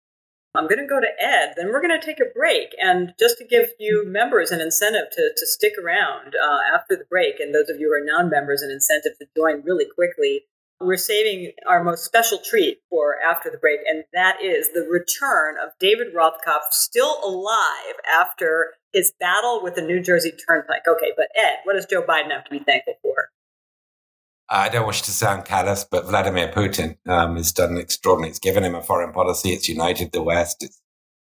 I'm 0.57 0.67
going 0.67 0.79
to 0.79 0.87
go 0.87 0.99
to 0.99 1.07
Ed, 1.19 1.53
then 1.55 1.67
we're 1.67 1.81
going 1.81 1.99
to 1.99 2.05
take 2.05 2.19
a 2.19 2.33
break. 2.33 2.75
And 2.81 3.13
just 3.19 3.37
to 3.37 3.45
give 3.45 3.69
you 3.79 4.05
members 4.07 4.51
an 4.51 4.61
incentive 4.61 5.11
to, 5.11 5.31
to 5.35 5.47
stick 5.47 5.73
around 5.83 6.35
uh, 6.35 6.59
after 6.73 6.95
the 6.95 7.05
break, 7.09 7.39
and 7.39 7.53
those 7.53 7.69
of 7.69 7.79
you 7.79 7.87
who 7.87 7.93
are 7.93 8.19
non 8.19 8.29
members, 8.29 8.61
an 8.61 8.71
incentive 8.71 9.17
to 9.19 9.27
join 9.35 9.63
really 9.63 9.85
quickly, 9.85 10.43
we're 10.81 10.97
saving 10.97 11.53
our 11.67 11.83
most 11.83 12.03
special 12.03 12.37
treat 12.37 12.79
for 12.89 13.15
after 13.21 13.49
the 13.49 13.57
break, 13.57 13.79
and 13.87 14.03
that 14.13 14.41
is 14.43 14.69
the 14.73 14.81
return 14.81 15.55
of 15.63 15.71
David 15.79 16.13
Rothkopf, 16.13 16.71
still 16.71 17.19
alive 17.23 17.95
after 18.19 18.73
his 18.91 19.13
battle 19.19 19.61
with 19.63 19.75
the 19.75 19.81
New 19.81 20.01
Jersey 20.01 20.31
Turnpike. 20.31 20.83
Okay, 20.87 21.11
but 21.15 21.27
Ed, 21.37 21.59
what 21.63 21.73
does 21.73 21.85
Joe 21.85 22.01
Biden 22.01 22.31
have 22.31 22.43
to 22.45 22.51
be 22.51 22.59
thankful 22.59 22.95
for? 23.01 23.29
I 24.49 24.69
don't 24.69 24.87
wish 24.87 25.01
to 25.03 25.11
sound 25.11 25.45
callous, 25.45 25.83
but 25.83 26.05
Vladimir 26.05 26.49
Putin 26.49 26.97
um, 27.07 27.35
has 27.35 27.51
done 27.51 27.77
extraordinary. 27.77 28.29
It's 28.29 28.39
given 28.39 28.63
him 28.63 28.75
a 28.75 28.81
foreign 28.81 29.11
policy. 29.11 29.49
It's 29.49 29.67
united 29.67 30.11
the 30.11 30.21
West. 30.21 30.63
It's 30.63 30.79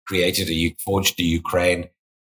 created 0.07 0.49
a 0.49 0.75
forged 0.83 1.19
a 1.19 1.23
Ukraine, 1.23 1.89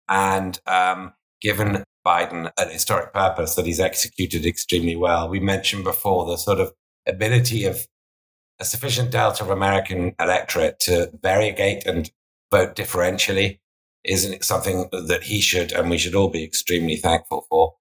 and 0.10 0.60
um, 0.66 1.14
given 1.42 1.84
Biden 2.06 2.52
an 2.58 2.70
historic 2.70 3.14
purpose 3.14 3.56
that 3.56 3.66
he's 3.66 3.80
executed 3.80 4.46
extremely 4.46 4.96
well. 4.96 5.30
We 5.30 5.40
mentioned 5.40 5.84
before 5.84 6.26
the 6.26 6.38
sort 6.38 6.60
of 6.60 6.74
ability 7.08 7.66
of 7.66 7.88
a 8.60 8.66
sufficient 8.66 9.12
delta 9.12 9.44
of 9.44 9.50
American 9.50 10.16
electorate 10.20 10.80
to 10.82 11.12
variegate 11.22 11.86
and 11.86 12.12
vote 12.52 12.76
differentially 12.76 13.60
isn't 14.04 14.44
something 14.44 14.90
that 14.92 15.24
he 15.24 15.42
should 15.42 15.72
and 15.72 15.90
we 15.90 15.98
should 15.98 16.16
all 16.16 16.30
be 16.30 16.44
extremely 16.44 16.96
thankful 16.96 17.46
for. 17.50 17.74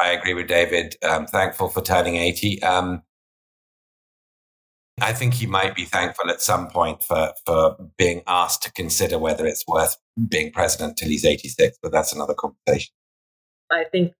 I 0.00 0.12
agree 0.12 0.34
with 0.34 0.48
David. 0.48 0.96
I'm 1.02 1.26
thankful 1.26 1.68
for 1.68 1.82
turning 1.82 2.16
80. 2.16 2.62
Um, 2.62 3.02
I 5.00 5.12
think 5.12 5.34
he 5.34 5.46
might 5.46 5.74
be 5.74 5.84
thankful 5.84 6.30
at 6.30 6.42
some 6.42 6.68
point 6.68 7.02
for, 7.02 7.32
for 7.46 7.76
being 7.96 8.22
asked 8.26 8.62
to 8.64 8.72
consider 8.72 9.18
whether 9.18 9.46
it's 9.46 9.64
worth 9.66 9.96
being 10.28 10.52
president 10.52 10.98
till 10.98 11.08
he's 11.08 11.24
86, 11.24 11.78
but 11.82 11.92
that's 11.92 12.12
another 12.12 12.34
conversation. 12.34 12.92
I 13.70 13.84
think 13.90 14.12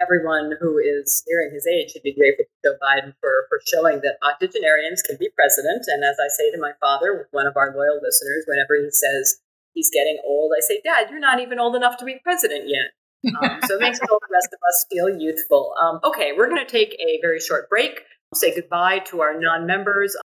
everyone 0.00 0.56
who 0.60 0.78
is 0.78 1.22
nearing 1.28 1.52
his 1.52 1.66
age 1.66 1.92
should 1.92 2.02
be 2.02 2.14
grateful 2.14 2.44
to 2.44 2.70
Joe 2.70 2.76
Biden 2.82 3.14
for, 3.20 3.46
for 3.48 3.60
showing 3.66 4.00
that 4.02 4.16
octogenarians 4.22 5.02
can 5.02 5.16
be 5.18 5.28
president. 5.36 5.84
And 5.86 6.02
as 6.02 6.16
I 6.18 6.28
say 6.28 6.50
to 6.50 6.60
my 6.60 6.72
father, 6.80 7.28
one 7.30 7.46
of 7.46 7.56
our 7.56 7.74
loyal 7.74 8.00
listeners, 8.02 8.44
whenever 8.46 8.76
he 8.76 8.90
says 8.90 9.40
he's 9.74 9.90
getting 9.92 10.18
old, 10.24 10.52
I 10.56 10.60
say, 10.60 10.80
Dad, 10.82 11.10
you're 11.10 11.20
not 11.20 11.40
even 11.40 11.58
old 11.58 11.76
enough 11.76 11.96
to 11.98 12.04
be 12.04 12.20
president 12.24 12.68
yet. 12.68 12.96
Um, 13.24 13.60
so 13.66 13.74
it 13.76 13.80
makes 13.80 14.00
all 14.00 14.18
the 14.20 14.32
rest 14.32 14.48
of 14.52 14.58
us 14.68 14.86
feel 14.90 15.08
youthful. 15.18 15.74
Um, 15.80 16.00
okay, 16.04 16.32
we're 16.36 16.48
going 16.48 16.64
to 16.64 16.70
take 16.70 16.94
a 17.00 17.18
very 17.22 17.38
short 17.40 17.68
break, 17.70 18.00
say 18.34 18.54
goodbye 18.54 19.00
to 19.10 19.20
our 19.20 19.38
non 19.38 19.66
members, 19.66 20.16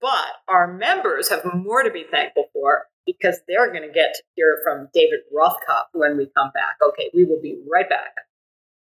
but 0.00 0.30
our 0.48 0.72
members 0.72 1.28
have 1.28 1.44
more 1.54 1.82
to 1.82 1.90
be 1.90 2.04
thankful 2.10 2.46
for. 2.52 2.86
because 3.06 3.40
they're 3.48 3.70
going 3.72 3.82
to 3.86 3.92
get 3.92 4.14
to 4.14 4.22
hear 4.36 4.58
from 4.64 4.88
David 4.94 5.20
Rothkopf 5.34 5.88
when 5.92 6.16
we 6.16 6.28
come 6.36 6.50
back. 6.54 6.76
Okay, 6.86 7.10
we 7.14 7.24
will 7.24 7.40
be 7.40 7.58
right 7.70 7.88
back. 7.88 8.14